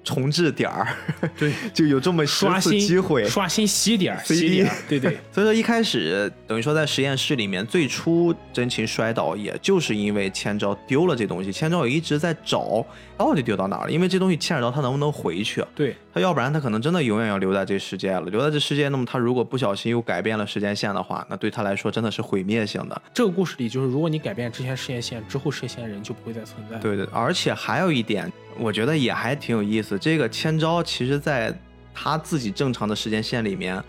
[0.02, 0.88] 重置点儿，
[1.36, 3.28] 对， 就有这么十次刷新机会。
[3.28, 11.52] 刷新洗点儿洗点儿， 对对所以说一开始等于说在实验室里面，最初真情摔倒，也就是因为千昭丢了这东西。
[11.52, 12.84] 千昭也一直在找
[13.18, 15.64] 到底丢到哪儿了，因为这东西牵扯到他能不能回去。
[15.74, 18.22] 对，他要不然他可能真的永远要留在这世界了。
[18.22, 23.02] 留在这世界，那么他如果不小心又改变了时间线的话，那对他来说真的是毁灭性的。
[23.14, 26.76] 这个故事里就是，如果你改变之前时间线，之后时间线人就不会再存在。
[26.78, 29.98] 对对，而且还有一点，我觉得也还挺有意思。
[29.98, 31.56] 这个千昭其实在
[31.94, 33.80] 他自己正常的时间线里面，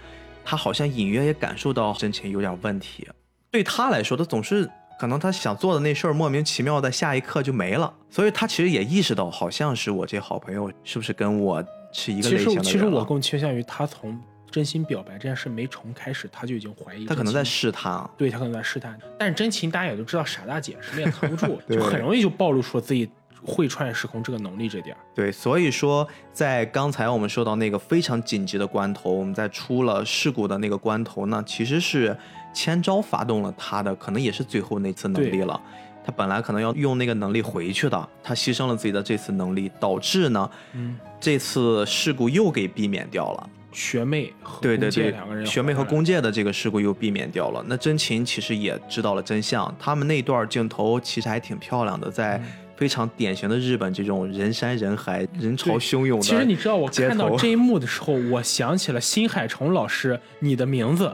[0.46, 3.08] 他好像隐约也感受到真情有点问题。
[3.50, 4.70] 对他来说，他总是
[5.00, 14.20] 可能他想做的那事儿莫名其妙的下一刻就没了，所以他其实也意识到，好像是我这好朋友是不是跟我是一个其实类型的人其实我了更倾向于他从
[14.50, 18.10] 真心表白这件事没成开始，他就已经怀疑他可能在试探。
[18.18, 19.00] 对他可能在试探。
[19.18, 23.10] 但是真情大家也都知道，傻大姐什么也藏不住， 就很容易就暴露出自己
[23.44, 25.00] 会穿越时空这个能力这点儿。
[25.16, 32.16] 对，所以说在刚才我们说到那个非常紧急的关头，我们在出了事故的那个关头呢，其实是
[32.54, 35.60] 千昭发动了他的，可能也是最后那次能力了。
[36.04, 43.50] 他本来可能要用那个能力回去的，他牺牲了自己的这次能力，导致呢嗯，这次事故又给避免掉了。
[43.72, 47.64] 学妹和对对对两个人，学妹和宫宫介的这个事故又避免掉了。
[47.68, 52.44] 那真琴其实也知道了真相，他们那段镜头其实还挺漂亮的，在嗯
[52.82, 56.26] 非常典型的日本这种人山人海、人潮汹涌的。
[56.26, 61.14] 其实你知道，我看到这一幕的时候，我想起了新海诚老师《你的名字》，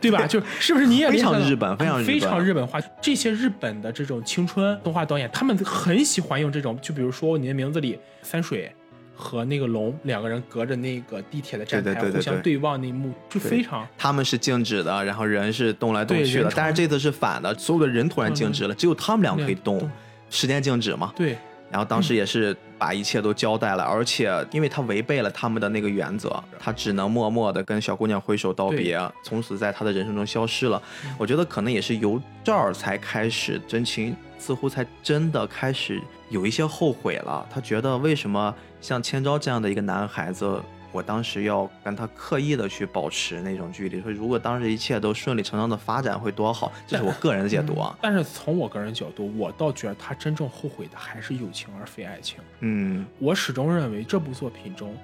[0.00, 0.24] 对吧？
[0.28, 2.80] 就是不是你也非常日本非常日本非常日本化。
[3.02, 8.70] 这些日本的这种青春动画导演，他们很喜欢用这种，就比如说《你的名字》里三水
[9.12, 19.90] 和那个龙两个人隔着那个地铁的站台对对对对对互相对望那一幕，就非常他们是静止的，然后人是动来动去的，但是这次是反的，所有的人突然静止了，只有他们俩可以动动，
[20.30, 21.12] 时间静止嘛。
[21.14, 21.36] 对
[21.70, 30.82] 然后当时也是把一切都交代了，而且因为他违背了他们的那个原则，他只能默默的跟小姑娘挥手道别，从此在他的人生中消失了。
[31.16, 37.46] 我觉得可能也是由这儿才开始，真情似乎才真的开始有一些后悔了。
[37.48, 40.60] 他觉得为什么像千昭这样的一个男孩子
[40.92, 47.96] 我当时要跟他刻意的去保持那种距离，说如果当时一切都顺理成章的发展会多好，这是我个人的解读啊。
[48.00, 52.38] 但是从我个人角度，我倒觉得他真正后悔的还是友情而非爱情。
[52.60, 54.96] 嗯我始终认为这部作品中，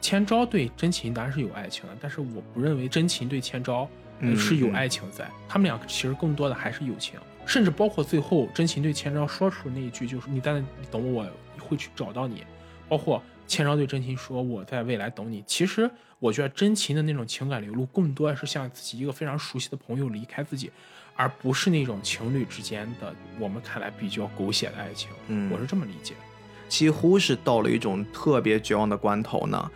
[0.00, 3.88] 千昭对真琴当然是有爱情的，但是我不认为真琴对千昭
[4.36, 11.22] 是有嗯爱情在，他们俩其实更多的还是友情，甚至包括最后真琴对千昭说出那一句就是你在那里等我，
[11.58, 12.44] 我会去找到你，
[12.88, 15.42] 包括千昭对真琴说我在未来等你。
[15.46, 20.70] 其实我觉得真琴的那种情感流露，更多的是像自己一个非常熟悉的朋友离开自己，
[21.16, 25.10] 而不是那种情侣之间的我们看来比较狗血的爱情。
[25.28, 26.14] 嗯，我是这么理解。
[26.68, 29.70] 几乎是到了一种特别绝望的关头呢，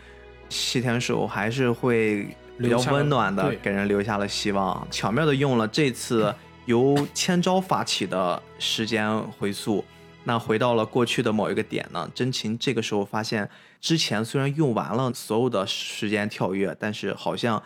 [0.49, 2.27] 西天守还是会
[2.59, 9.85] 比较温暖的给人留下了希望，巧妙的用了这次由千昭发起的时间回溯。
[10.29, 13.49] 那回到了过去的某一个点呢，真琴这个时候发现，
[13.81, 17.63] 之前虽然用完了所有的时间跳跃，但是好像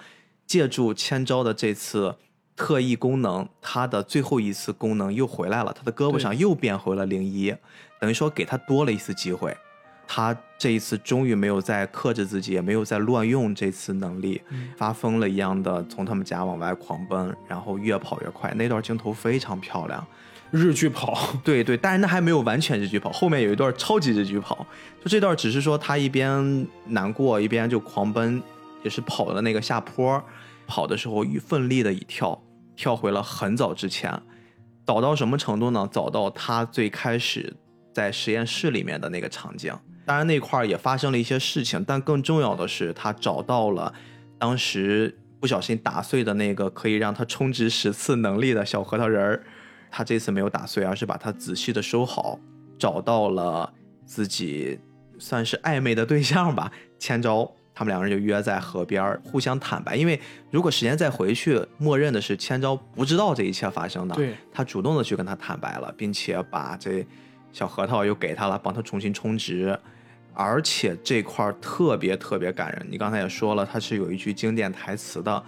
[0.47, 2.17] 借助千招的这次
[2.55, 7.55] 特异功能，他的最后一次功能又回来了，他的胳膊上又变回了零一，
[7.99, 9.57] 等于说给他多了一次机会。
[10.07, 18.53] 他这一次终于没有再克制自己，也没有再乱用这次能力，嗯发疯了一样的从他们家往外狂奔，然后越跑越快。
[18.55, 20.05] 那段镜头非常漂亮，
[20.51, 24.67] 日剧跑，对 对，但是那还没有完全日剧跑，后面有一段超级日剧跑，
[25.03, 28.43] 就这段只是说他一边难过一边就狂奔，
[28.83, 30.23] 也是跑的那个下坡，
[30.67, 32.43] 跑的时候一奋力的一跳，
[32.75, 34.13] 跳回了很早之前，
[34.87, 35.89] 早到什么程度呢？
[35.93, 37.55] 早到他最开始
[37.93, 39.73] 在实验室里面的那个场景。
[40.05, 43.93] 当然那块儿也发生了一些事情，但更重要的是他找到了
[44.39, 49.45] 当时不小心打碎的那个可以让他充值十次能力的小核桃仁儿。
[49.91, 52.38] 他这次没有打碎，而是把它仔细的收好，
[52.78, 53.72] 找到了
[54.05, 54.78] 自己
[55.18, 57.51] 算是暧昧的对象吧，千昭。
[57.72, 59.97] 他们两个人就约在河边儿，互相坦白。
[59.97, 60.20] 因为
[60.51, 67.07] 如果时间再回去，默认的是千昭不知道这一切发生的，对，他主动的去跟他坦白了，并且把这
[67.53, 69.78] 小核桃又给他了，帮他重新充值。
[70.34, 75.43] 而且这块儿特别特别感人，你刚才也说了，他是有一句经典台词的，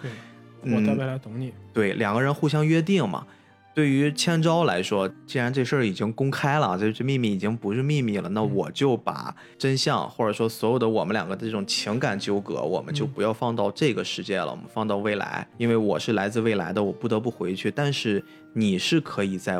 [0.62, 1.52] 我在未来等你。
[1.74, 3.26] 对，两个人互相约定嘛。
[3.74, 15.48] 对于千昭来说，既然这事儿已经公开了，这这秘密已经不是秘密了，那我就把真相，或者说所有的我们两个的这种情感纠葛，我们就不要放到这个世界了，我们放到未来。
[15.56, 17.70] 因为我是来自未来的，我不得不回去。
[17.70, 19.58] 但是你是可以在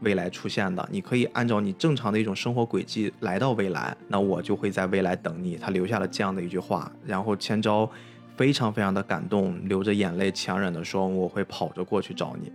[0.00, 5.56] 未来出现的，你可以按照你正常的一种生活轨迹来到未来，那我就会在未来等你。
[5.56, 7.90] 他留下了这样的一句话，然后千昭
[8.36, 12.52] 非常非常的感动，流着眼泪强忍的说：“我会跑着过去找你。”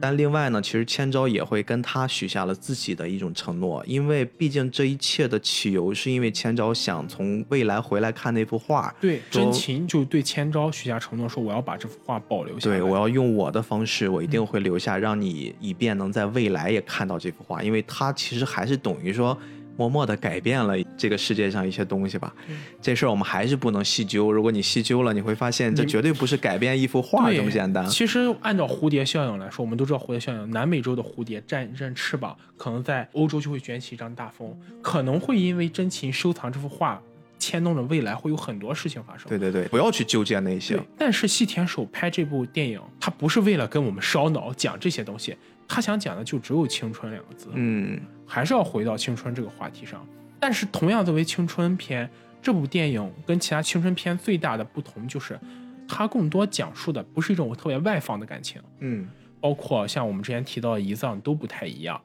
[0.00, 12.78] 但另外呢，其实千昭也会跟他许下了自己的一种承诺，因为毕竟这一切的起由是因为千昭想从未来回来看那幅画，对，真琴就对千昭许下承诺，说我要把这幅画保留下来。
[12.78, 19.36] 对我要用我的方式，我一定会留下，让你以便能在未来也看到这幅画，因为他其实还是等于说
[19.76, 22.34] 默默的改变了这个世界上一些东西吧。
[22.48, 27.86] 嗯这事儿我们还是不能细究，如果你细究了，你会发现这绝对不是改变一幅画这么简单。
[27.86, 37.00] 其实按照蝴蝶效应来说，我们都知道蝴蝶效应，南美洲的蝴蝶扇一扇翅膀，可能在欧洲就会卷起一张大风，可能会因为真琴收藏这幅画，
[37.38, 39.28] 牵动着未来会有很多事情发生。
[39.28, 40.78] 对对对，不要去纠结那些，。
[40.96, 45.36] 但是细田守拍这部电影，他不是为了跟我们烧脑讲这些东西，
[45.72, 47.48] 他想讲的就只有青春两个字。
[47.54, 50.04] 嗯，还是要回到青春这个话题上。
[50.40, 52.10] 但是同样作为青春片，
[52.42, 55.38] 这部电影跟其他青春片最大的不同就是，
[55.86, 59.08] 它更多讲述的不是一种特别外放的感情，嗯，
[59.40, 62.00] 包括像我们之前提到的遗葬都不太一样，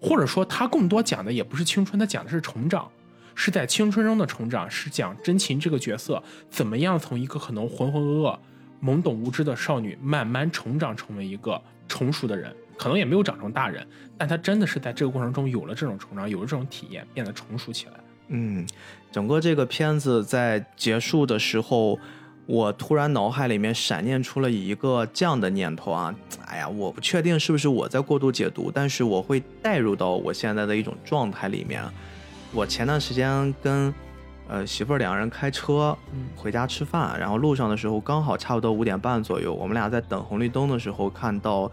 [0.00, 2.90] 或者说它更多讲的也不是青春，它讲的是成长。
[3.34, 8.38] 是在青春中的成长，是讲真琴这个角色怎么样从一个可能浑浑噩噩、
[8.82, 13.86] 懵懂无知的少女，慢慢成长成为一个成熟的人，可能也没有长成大人，
[14.18, 17.92] 但他真的是在这个过程中有了这种成长，有了这种体验，变得成熟起来。
[18.26, 18.66] 嗯，
[19.12, 21.96] 整个这个片子在结束的时候，
[22.44, 26.12] 我突然脑海里面闪念出了一个这样的念头啊，
[26.48, 31.80] 哎呀，我不确定是不是我在过度解读，但是我会带入到我现在的一种状态里面。
[32.52, 33.94] 我前段时间跟
[34.48, 41.70] 呃媳妇儿两个人开车嗯回家吃饭，然后路上的时候刚好差不多五点半左右，我们俩在等红绿灯的时候看到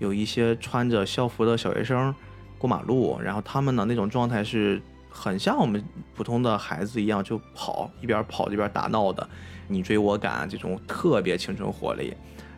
[0.00, 2.12] 有一些穿着校服的小学生
[2.58, 5.80] 过马路，然后他们的那种状态是很像我们
[6.16, 9.28] 普通的孩子一样，就跑一边跑一边打闹的，
[9.68, 12.12] 你追我赶这种特别青春活力。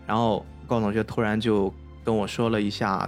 [0.07, 1.71] 然后高同学突然就
[2.03, 3.07] 跟我说了一下，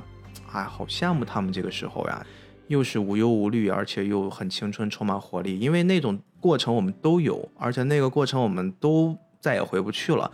[0.52, 2.26] 哎，好羡慕他们这个时候呀。
[2.68, 5.60] 又是无忧无虑，而且又很青春，充满活力。
[5.60, 10.30] 因为那种过程我们都有，而且那个过程我们都再也回不去了。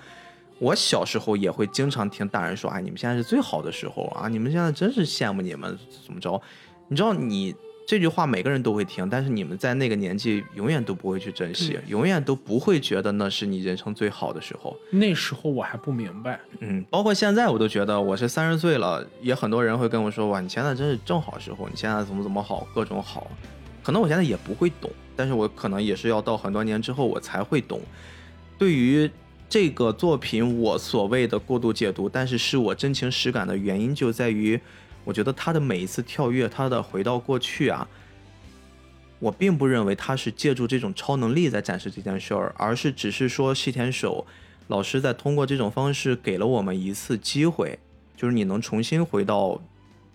[0.61, 4.29] 我小时候也会经常听大人说：“哎，你们现在是最好的时候啊！
[4.29, 6.41] 你们现在真是羡慕你们怎么着？”
[6.87, 7.55] 你知道，你
[7.87, 14.77] 这句话每个人都会听，但是你们在那个年纪永远都不会去珍惜，永远都不会觉得那是你人生最好的时候。
[14.91, 23.31] 那时候我还不明白，嗯，包括现在我都觉得我是三十岁了，也很多人会跟我说：“哇，你现在真是正好时候，你现在怎么怎么好，各种好。”
[23.83, 27.81] 可能我现在也不会懂，但是我可能也是要到很多年之后我才会懂。
[28.59, 29.11] 对于
[29.51, 34.61] 这个作品，我所谓的过度解读，但是是我真情实感的原因就在于，
[35.03, 37.89] 我觉得他的每一次跳跃，他的回到过去啊，
[39.19, 44.25] 我并不认为他是借助这种超能力在展示这件事儿，而是只是说细田守
[44.69, 47.77] 老师在通过这种方式给了我们一次机会，
[48.17, 49.61] 就是你能重新回到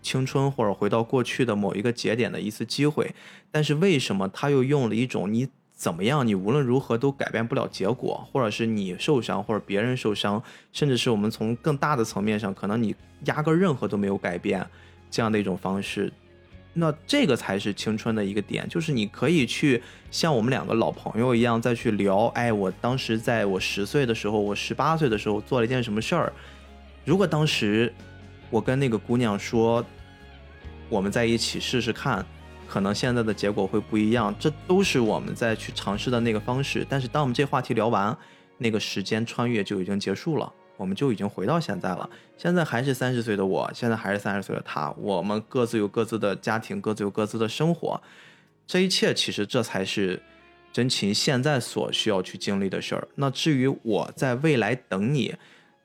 [0.02, 3.14] 青春或者回到过去的某一个节点的一次机会。
[3.52, 5.50] 但是为什么他又用了一种你？
[5.76, 6.26] 怎么样？
[6.26, 12.96] 你无论如何都改变不了结果，或者是你受伤，或者别人受伤，甚至是我们从更大的层面上，可能你
[13.26, 14.66] 压根任何都没有改变，
[15.12, 16.12] 这样的一种方式，
[16.74, 26.32] 那这个才是青春的一个点，就是你可以去像我们两个老朋友一样再去聊，哎，我当时在我十岁的时候，我十八岁的时候做了一件什么事儿，
[27.04, 27.94] 如果当时
[28.50, 29.86] 我跟那个姑娘说，
[30.88, 32.26] 我们在一起试试看。
[32.68, 36.86] 可能现在的结果会不一样，这都是我们在去尝试的那个方式。
[36.89, 38.16] 但是当我们这话题聊完，
[38.57, 42.09] 那个时间穿越就已经结束了，我们就已经回到现在了。
[42.38, 48.01] 现在还是三十岁的我，现在还是三十岁的他，我们各自有各自的家庭，各自有各自的生活。
[48.68, 50.22] 这一切其实这才是
[50.74, 53.07] 真情现在所需要去经历的事儿。
[53.16, 55.36] 那至于我在未来等你，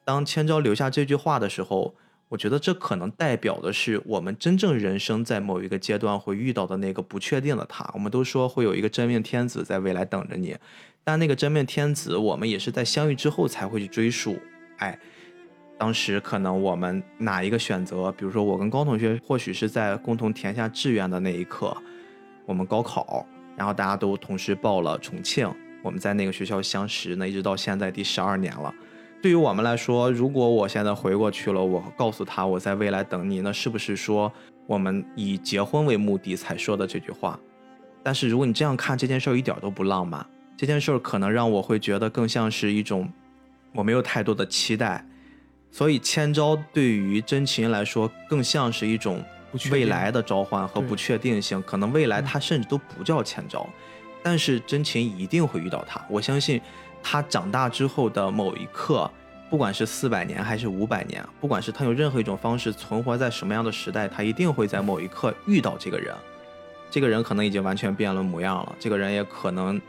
[0.04, 1.94] 当千昭留下这句话的时候。
[2.30, 7.90] 我觉得这可能代表的是我们真正人生在某一个阶段会遇到的那个不确定的他。
[7.92, 10.56] 我们都说会有一个真命天子在未来等着你，
[11.02, 14.38] 但那个真命天子，我们也是在相遇之后才会去追溯。
[14.76, 14.96] 哎，
[15.76, 21.76] 当时可能我们哪一个选择，比如说我跟高同学，或许是在共同填下志愿的那一刻，
[22.46, 23.26] 我们高考，
[23.56, 25.52] 然后大家都同时报了重庆，
[25.82, 28.72] 我们在那个学校相识，那一直到现在第十二年了。
[29.22, 34.32] 对于我们来说，如果我现在回过去了，我告诉他我在未来等你，那是不是说
[34.66, 37.38] 我们以结婚为目的才说的这句话？
[38.02, 40.24] 但是如果你这样看这件事儿一点都不浪漫，
[40.56, 43.12] 这件事儿可能让我会觉得更像是一种
[43.74, 45.04] 我没有太多的期待，
[45.70, 49.22] 所以千招对于真情来说更像是一种
[49.70, 53.68] 未来的召唤和不确定性，可能未来他甚至都不叫千招，
[54.22, 56.58] 但是真情一定会遇到他，我相信。
[57.03, 59.11] 他长大之后的某一刻，
[59.48, 66.14] 不管是四百年还是五百年，不管是他用任何一种方式存活在什么样的时代，他一定会在某一刻遇到这个人。
[66.90, 69.80] 这个人可能已经完全变了模样了，这个人也可能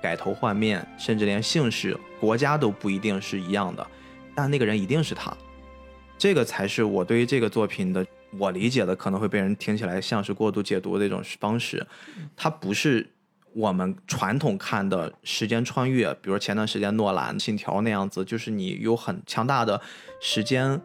[0.00, 3.86] 改头换面，甚至连姓氏、国家都不一定是一样的。
[4.34, 5.36] 但那个人一定是他，
[6.16, 8.06] 这个才是我对于这个作品的
[8.38, 11.86] 我理解的，可能会被人听起来像是过度解读的一种方式。
[12.34, 13.11] 他不是。
[13.54, 19.80] 我们传统看的时间穿越，比如前段时间诺兰《信条》那样子，就是你有很强大的
[20.20, 20.80] 时间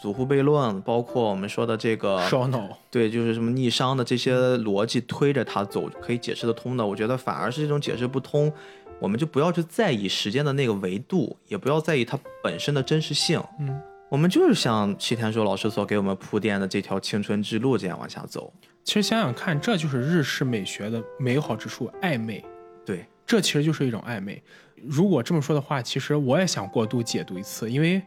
[0.00, 6.84] 祖父悖论，包括我们说的这个烧脑，对，就是什么逆商的这些逻辑推着它走，可以解释得通的。
[6.84, 8.52] 我觉得反而是这种解释不通，
[8.98, 13.40] 我们就不要去在意时间的那个维度，也不要在意它本身的真实性。
[13.60, 18.52] 嗯，我们就是像齐天说老师所给我们铺垫的这条青春之路这样往下走。
[18.84, 22.44] 其实想想看，这就是日式美学的美好之处，暧昧。
[22.84, 24.42] 对，这其实就是一种暧昧。
[24.74, 28.02] 如果这么说的话，其实我也想过度解读一次，因为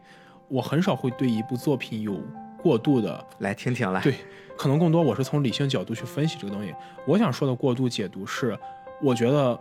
[0.48, 2.20] 我很少会对一部作品有
[2.62, 4.02] 过度的来听听来。
[4.02, 4.14] 对，
[4.58, 6.74] 可能更多我是从理性角度去分析这个东西。
[7.06, 8.56] 我想说的过度解读是，
[9.02, 9.58] 我觉得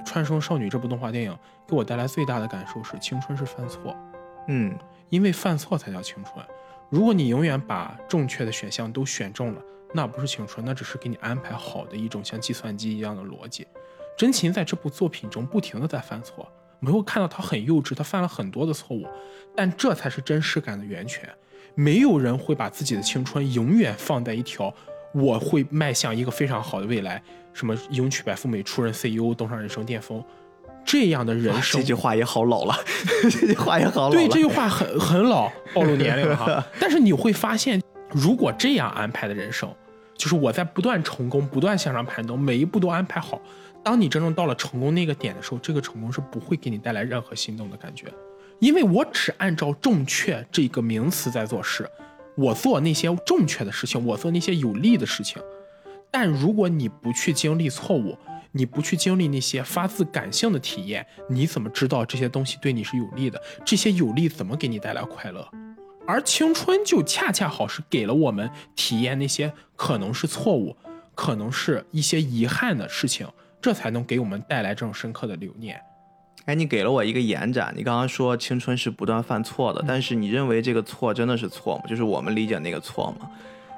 [0.04, 1.38] 《穿生少女》这部动画电影
[1.68, 3.96] 给我带来最大的感受是，青春是犯错。
[4.48, 4.76] 嗯，
[5.10, 6.44] 因为犯错才叫青春。
[6.90, 9.62] 如果你永远把正确的选项都选中了。
[9.94, 13.66] 那不是青春，那只是给你安排好的一种像计算机一样的逻辑。
[14.16, 19.06] 真情在这部作品中不停的在犯错，没有看到他很幼稚，他犯了很多的错误，
[19.54, 21.28] 但这才是真实感的源泉。
[21.74, 24.72] 没有人会把自己的青春永远放在一条
[25.12, 27.22] 我会迈向一个非常好的未来，
[27.52, 30.24] 什么迎娶白富美、出任 CEO、登上人生巅峰
[30.84, 31.80] 这样的人生。
[31.80, 32.74] 这句话也好老了，
[33.22, 34.10] 这句话也好老。
[34.10, 36.64] 对，这句话很很老，暴露年龄了哈。
[36.80, 37.82] 但是你会发现。
[38.18, 39.70] 如果这样安排的人生，
[40.16, 43.38] 就是我在不断成功、不断向上攀登，每一步都安排好。
[43.84, 48.06] 当你真正到了成功那个点的时候，这个成功是不会给你带来任何心动的感觉，
[48.58, 51.86] 因为我只按照正确这个名词在做事，
[52.38, 55.40] 我做那些正确的事情，我做那些有利的事情。
[56.10, 58.16] 但如果你不去经历错误，
[58.50, 63.38] 你不去经历那些发自感性的体验，你怎么知道这些东西对你是有利的？
[63.62, 65.46] 这些有利怎么给你带来快乐？
[66.06, 70.76] 而青春就恰恰好是给了我们体验那些可能是错误，
[71.14, 73.26] 可能是一些遗憾的事情，
[73.60, 75.80] 这才能给我们带来这种深刻的留念。
[76.44, 77.74] 哎，你给了我一个延展。
[77.76, 81.84] 你刚刚说青春是不断犯错的，但是你认为这个错真的是错吗？
[81.88, 83.28] 就是我们理解那个错吗？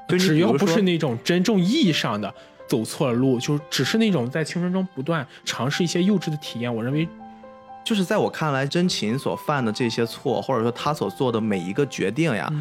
[0.09, 2.33] 就只要不是那种真正意义上的
[2.69, 7.09] 走错了路，就只是那种在青春中不断尝试一些幼稚的体验，我认为。
[7.89, 12.53] 就是在我看来，真情所犯的这些错，或者说他所做的每一个决定呀，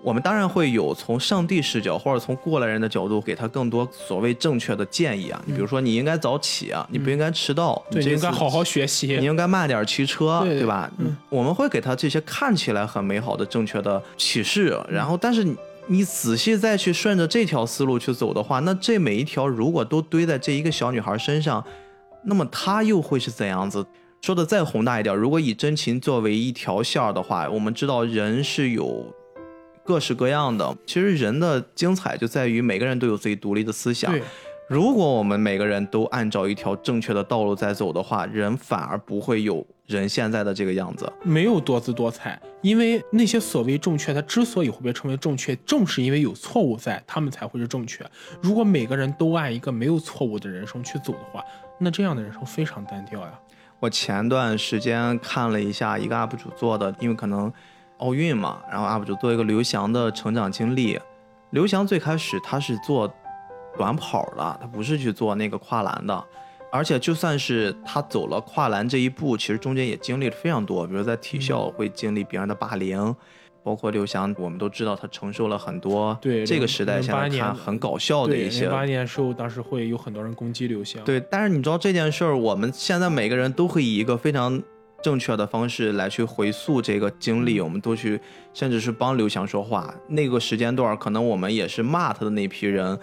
[0.00, 5.42] 我们当然会有从上帝视角或者从过来人的角度给他更多所谓正确的建议啊。
[5.44, 10.88] 你比如说，你应该早起啊，你不应该迟到，你应该好好学习，你应该慢点骑车，对吧？
[11.28, 15.44] 我们会给他这些看起来很美好的正确的启示，然后，但是
[15.88, 21.64] 你仔细再去顺着这条思路去走的话，那这每一条如果都堆在这一个小女孩身上，
[22.22, 23.84] 那么她又会是怎样子？
[24.24, 29.14] 说的再宏大一点，如果以真情作为一条线儿的话，我们知道人是有
[29.84, 30.74] 各式各样的。
[30.86, 34.18] 其实人的精彩就在于每个人都有自己独立的思想。
[34.66, 41.12] 如果我们每个人都按照一条正确的道路在走的话，人反而不会有人现在的这个样子。
[41.22, 48.02] 没有多姿多彩，因为那些所谓正确，它之所以会被称为正确，正是因为有错误在，他们才会是正确。
[48.40, 51.44] 如果每个人都按一个没有错误的人生去走的话，
[51.78, 53.38] 那这样的人生非常单调呀。
[53.84, 57.52] 我前段时间看了一下一个 UP 主做的，因为可能
[57.98, 60.98] 奥运嘛，然后 UP 主做一个刘翔的成长经历。
[61.50, 63.12] 刘翔最开始他是做
[63.76, 66.24] 短跑的，他不是去做那个跨栏的，
[66.72, 73.14] 而且就算是他走了跨栏这一步，其实中间也经历了非常多，比如在体校会经历别人的霸凌。
[73.64, 76.16] 包括刘翔，我们都知道他承受了很多。
[76.20, 78.64] 对这个时代，现在看很搞笑的一些。
[78.64, 81.02] 零八年时候，当时会有很多人攻击刘翔。
[81.02, 84.62] 对，但是你知道这件事儿，我们现在每个人都会以一个非常
[85.02, 88.20] 正确的方式来去回溯这个经历，我们都去，
[88.52, 89.94] 甚至是帮刘翔说话。
[90.08, 92.98] 那个时间段，可能我们也是骂他的那批人。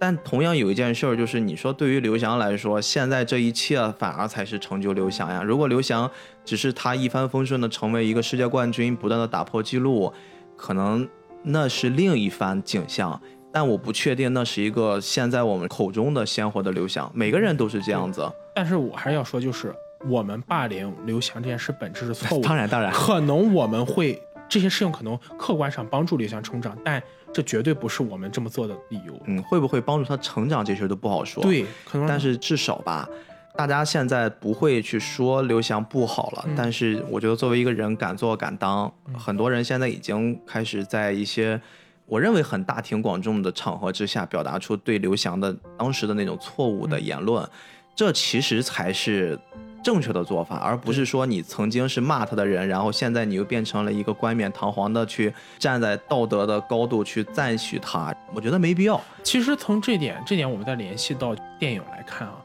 [0.00, 5.42] 但同样有一件事儿，就是你说对于刘翔来说，现在这一切反而才是成就刘翔呀。
[5.42, 6.10] 如果刘翔
[6.42, 10.10] 只是他一帆风顺的成为一个世界冠军，不断的打破记录，
[10.56, 11.06] 可能
[11.42, 13.20] 那是另一番景象。
[13.52, 17.10] 但我不确定那是一个现在我们口中的鲜活的刘翔。
[17.14, 18.26] 每个人都是这样子。
[18.54, 19.74] 但是我还是要说，就是
[20.08, 22.40] 我们霸凌刘翔这件事本质是错误。
[22.46, 27.02] 当然，当然，可能我们会这些事情可能客观上帮助刘翔成长，但。
[27.32, 29.16] 这绝对不是我们这么做的理由。
[29.26, 31.40] 嗯，会不会帮助他成长，这事都不好说。
[31.44, 32.04] 对，可能。
[32.04, 33.08] 但是至少吧，
[33.54, 36.44] 大家现在不会去说刘翔不好了。
[36.56, 41.60] 但是我觉得，作为一个人，敢做敢当，很多人现在已经开始在一些
[42.04, 47.48] 我认为很大庭广众的场合之下，表达出对刘翔的当时的那种错误的言论。
[47.94, 49.38] 这其实才是。
[49.82, 59.00] 正确的做法，而不是说你曾经是骂他的人，然后现在你又变成了一个冠冕堂皇的去站在道德的高度去赞许他，我觉得没必要。
[59.22, 62.36] 其实从这点，这点我们再联系到电影来看啊，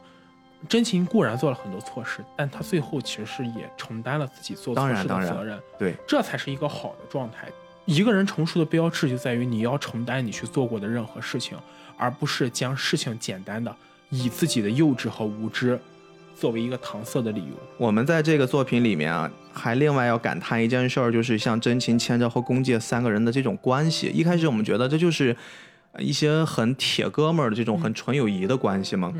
[0.69, 5.59] 真情固然做了很多错事，但他最后其实是也承担了自己做错事的责任。
[5.77, 7.47] 对，这才是一个好的状态。
[7.85, 11.55] 一个人成熟的标志就在于你要承担你去做过的任何事情，
[11.97, 13.75] 而不是将事情简单的
[14.09, 15.79] 以自己的幼稚和无知。
[16.35, 24.11] 作为一个搪塞的理由，我们在这个作品里面啊，还另外要感叹一件事儿，就是像真情、千昭和宫介三个人的这种关系。
[24.13, 25.35] 一开始我们觉得这就是
[25.97, 29.13] 一些很铁哥们儿的这种很纯友谊的关系嘛。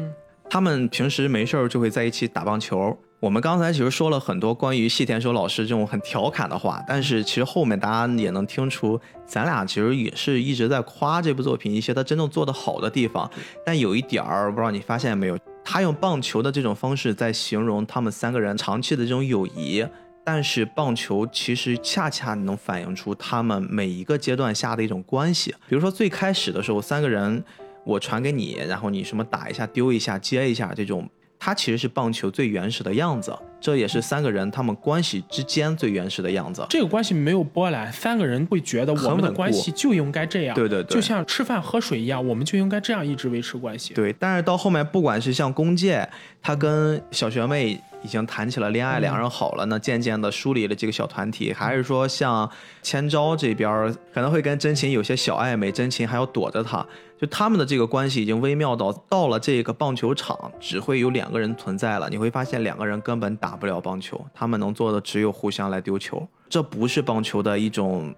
[0.49, 2.97] 他们平时没事儿就会在一起打棒球。
[3.26, 13.28] 我们刚才其实说了很多关于细田守老师这种很调侃的话，但是其实后面大家也能听出，咱俩其实也是一直在夸这部作品一些他真正做得好的地方。
[13.65, 15.36] 但有一点儿，不知道你发现没有？
[15.63, 19.84] 他用棒球的这种方式在形容他们三个人长期的这种友谊，
[20.23, 25.49] 但是棒球其实恰恰能反映出他们每一个阶段下的一种关系。
[25.67, 27.43] 比如说最开始的时候，三个人
[27.86, 31.09] 我传给你，然后你什么打一下、丢一下、接一下这种。
[31.45, 36.65] 它其实是棒球最原始的样子，这也是三个人他们关系之间最原始的样子。
[36.71, 43.93] 这个关系没有波澜，三个人会觉得我们的关系就应该这样，对对对，就像吃饭喝水一样，我们就应该这样一直维持关系。
[43.93, 46.09] 对，但是到后面，不管是像弓箭，
[46.41, 47.79] 他跟小学妹。
[48.05, 51.51] 已经谈起了恋爱，两人好了呢，渐渐的疏离了这个小团体。
[51.51, 52.47] 还是说像
[52.83, 56.86] 千昭这边可能会跟真琴有些小暧昧，真琴还要躲着他，
[57.19, 62.07] 就他们的这个关系已经微妙到到了这个棒球场只会有两个人存在了。
[62.09, 68.13] 你会发现两个人根本打不了棒球，他们能做的只有互相来丢球，这不是棒球的一种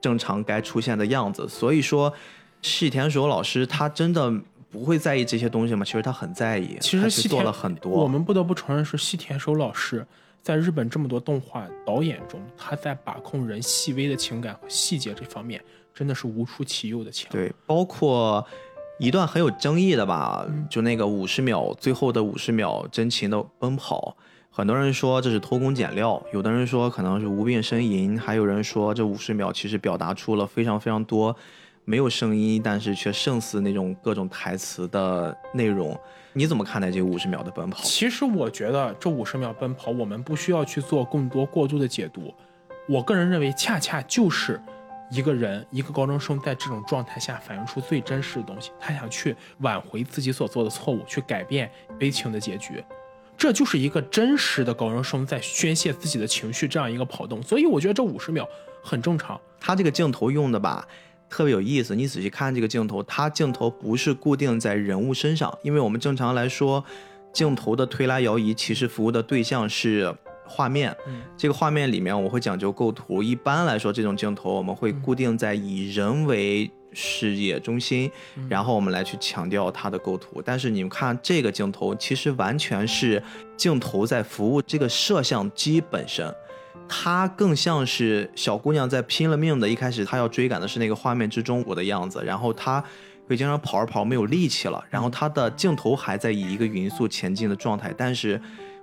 [0.00, 1.46] 正常该出现的样子。
[1.46, 2.10] 所以说，
[2.62, 4.32] 细田守老师他真的。
[4.78, 5.84] 不会在意这些东西吗？
[5.84, 7.92] 其实他很在意，其实他去做了很多。
[7.92, 10.06] 我们不得不承认是细田守老师
[10.42, 15.62] 在日本这么多动画导演中，他在把控人细微的情感和细节这方面
[15.94, 17.32] 真的是无出其右的强。
[17.32, 18.46] 对，包括
[18.98, 24.14] 一段很有争议的吧，就那个五十秒最后的五十秒真情的奔跑，
[24.50, 31.34] 很多人说这是偷工减料，有的人说可能是无病呻吟，还有人说这五十秒其实表达出了非常非常多
[31.88, 35.96] 没有声音，但是却胜似那种各种台词的内容。
[36.32, 37.80] 你怎么看待这五十秒的奔跑？
[37.84, 42.34] 其实我觉得这五十秒奔跑，我们不需要去做更多过度的解读。
[42.88, 44.60] 我个人认为，恰恰就是
[45.12, 48.72] 一个人，一个高中生在这种状态下反映出最真实的东西。
[48.80, 52.84] 他想去挽回自己所做的错误，去改变悲情的结局。
[53.38, 57.40] 这就是一个真实的高中生在宣泄自己的情绪这样一个跑动。
[57.44, 58.44] 所以我觉得这五十秒
[58.82, 59.40] 很正常。
[59.60, 60.86] 他这个镜头用的吧，
[61.28, 61.94] 特别有意思。
[61.94, 66.84] 你仔细看这个镜头，它镜头不是固定在人物身上，因为我们正常来说，
[67.32, 70.14] 镜头的推拉摇移其实服务的对象是
[70.46, 70.96] 画面。
[71.06, 78.10] 嗯这个画面里面我会讲究构图，一般来说这种镜头我们会固定在以人为视野中心，
[78.48, 80.40] 然后我们来去强调它的构图。
[80.42, 83.22] 但是你们看这个镜头，其实完全是
[83.56, 86.32] 镜头在服务这个摄像机本身。
[86.88, 92.82] 它更像是小姑娘在拼了命的，一开始她要追赶的是那个画面之中我的样子，然后她
[93.26, 98.40] 会经常跑着跑没有力气了，然后她的镜头还在以一个匀速前进的状态，但是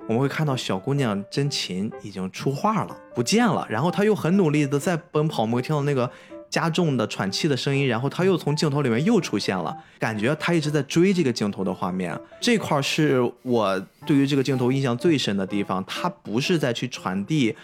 [0.08, 6.10] 我们会看到小姑娘真琴已经出画了，不见了，然后她又很努力的在奔跑，我们会听到那个
[6.50, 17.56] 加重的喘气的声音，然后她又从镜头里面又出现了，感觉她一直在追这个镜头的画面，这块儿是我对于这个镜头印象最深的地方，她不是在去传递。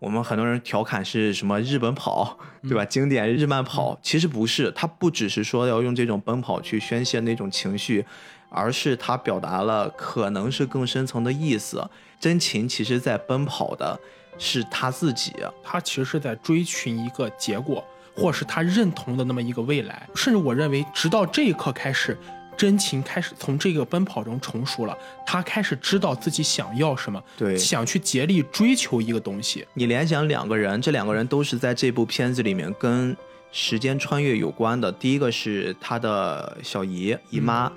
[0.00, 2.82] 我们很多人调侃是什么日本跑，对吧？
[2.86, 8.04] 经典日漫跑，其实不是，它不只是说要用这种奔跑去宣泄那种情绪，
[8.48, 11.86] 而是它表达了可能是更深层的意思。
[12.18, 13.98] 真情其实在奔跑的
[14.38, 17.84] 是他自己，他其实是在追寻一个结果，
[18.16, 20.08] 或是他认同的那么一个未来。
[20.14, 22.16] 甚至我认为，直到这一刻开始，
[22.60, 24.94] 真情开始从这个奔跑中成熟了，
[25.26, 29.66] 他开始知道自己想要什么，对想去竭力追求一个东西。
[29.72, 33.16] 你联想两个人，这两个人都是在这部片子里面跟
[33.50, 34.92] 时间穿越有关的。
[34.92, 37.72] 第一个是他的小姨姨妈，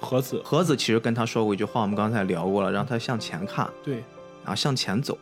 [0.00, 3.66] 何子，何子其实跟他说过一句话，我们刚才聊过了，让他向前看。
[3.82, 3.94] 对，
[4.44, 5.16] 然后向前走。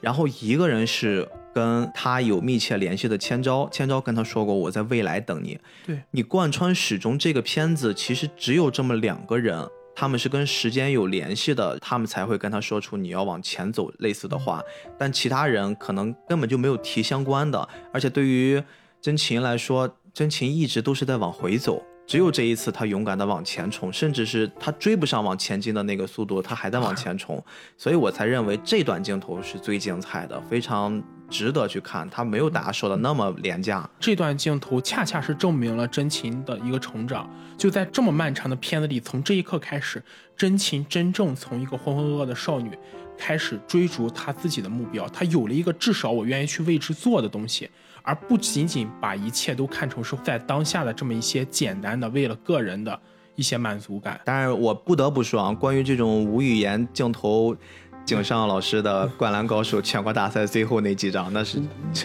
[0.00, 5.58] 然后一个人是跟他有密切联系的千昭，千昭跟他说过我在未来等你。
[5.86, 14.60] 对你贯穿始终这个片子其实只有这么两个人，他们是跟时间有联系的，他们才会跟他说出你要往前走类似的话。
[14.98, 18.62] 但其他人可能根本就没有提相关的，而且对于
[19.00, 21.82] 真琴来说，真琴一直都是在往回走。
[22.06, 27.42] 只有这一次，他勇敢的往前冲，甚至是他追不上往前进的那个速度，他还在往前冲，
[27.78, 31.02] 所以我才认为这段镜头是最精彩的，非常
[31.34, 32.08] 值得去看。
[32.08, 33.90] 它没有大家说的那么廉价。
[33.98, 37.28] 这段镜头恰恰是证明了真情的一个成长。
[37.58, 40.00] 就在这么漫长的片子里，从这一刻开始，
[40.36, 42.70] 真情真正从一个浑浑噩噩的少女，
[43.18, 45.08] 开始追逐她自己的目标。
[45.08, 47.68] 她有了一个至少我愿意去为之做的东西，
[48.02, 53.00] 而不仅仅把一切都看成是在当下的这么一些简单的为了个人的
[53.36, 54.20] 一些满足感。
[54.24, 57.56] 当然，我不得不说啊，关于这种无语言镜头。
[58.04, 61.58] 井上老师的《灌篮高手》全国大赛最后那几张，那是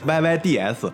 [0.06, 0.92] YYDS。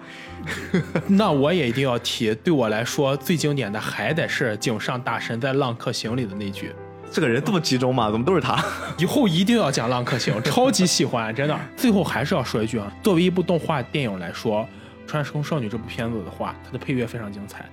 [1.08, 6.74] 那我也一定要提，对我来说最经典的还得是井上大神在《浪客行》里的那句。
[7.12, 8.10] 这个人这么集中吗？
[8.12, 8.64] 怎么都是他？
[8.98, 11.58] 以后一定要讲《浪客行》， 超级喜欢，真的。
[11.78, 14.68] 最后还是要说一句啊，作为一部动画电影来说，
[15.10, 17.64] 《穿越时空少女》这部片子的话，它的配乐非常精彩。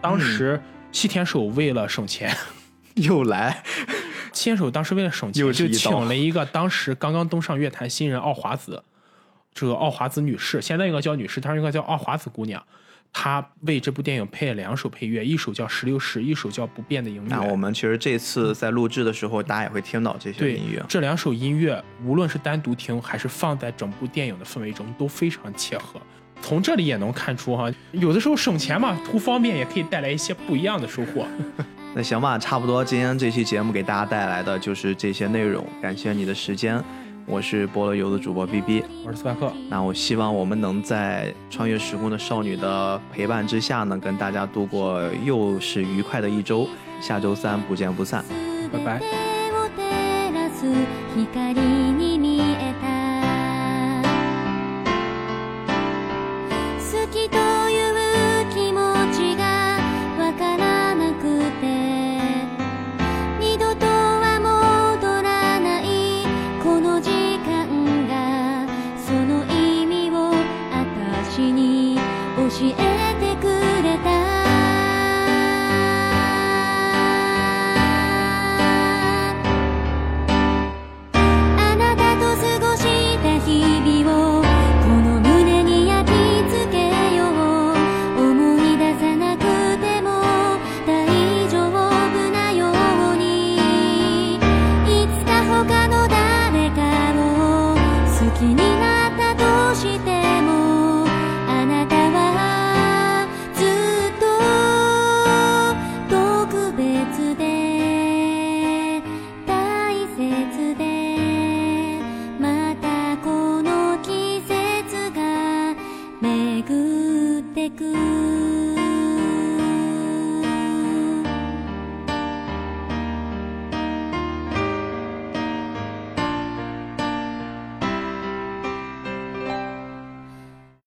[0.00, 0.60] 当时
[0.92, 2.36] 西田守为了省钱，
[2.94, 3.62] 又来，
[4.32, 8.82] 西田守当时为了省钱，就请了一个当时刚刚登上乐坛新人奥华子，
[9.54, 12.62] 这个奥华子女士，现在应该叫女士，她应该叫奥华子姑娘。
[13.14, 17.42] 她为这部电影配了两首配乐，一首叫《石榴石》，一首叫《不变的音乐那》。
[17.50, 20.82] 我们其实这次在录制的时候，大家也会听到这些对音乐。
[20.88, 26.00] 这两首音乐，无论是单独听还是放在整部电影的氛围中，都非常切合。
[26.40, 31.26] 从这里也能看出哈，有的时候省钱嘛，图方便也可以带来一些不一样的收获。
[31.94, 36.82] 那行吧，差不多今天这期节目给大家带来的就是这些内容，感谢你的时间，
[37.26, 38.82] 我是菠萝油的主播 B B。
[39.04, 46.66] 我是斯派克，那我希望我们能在穿越时空的少女的陪伴之下呢，跟大家度过又是愉快的一周。
[47.00, 48.24] 下周三不见不散。
[48.72, 49.02] 拜拜。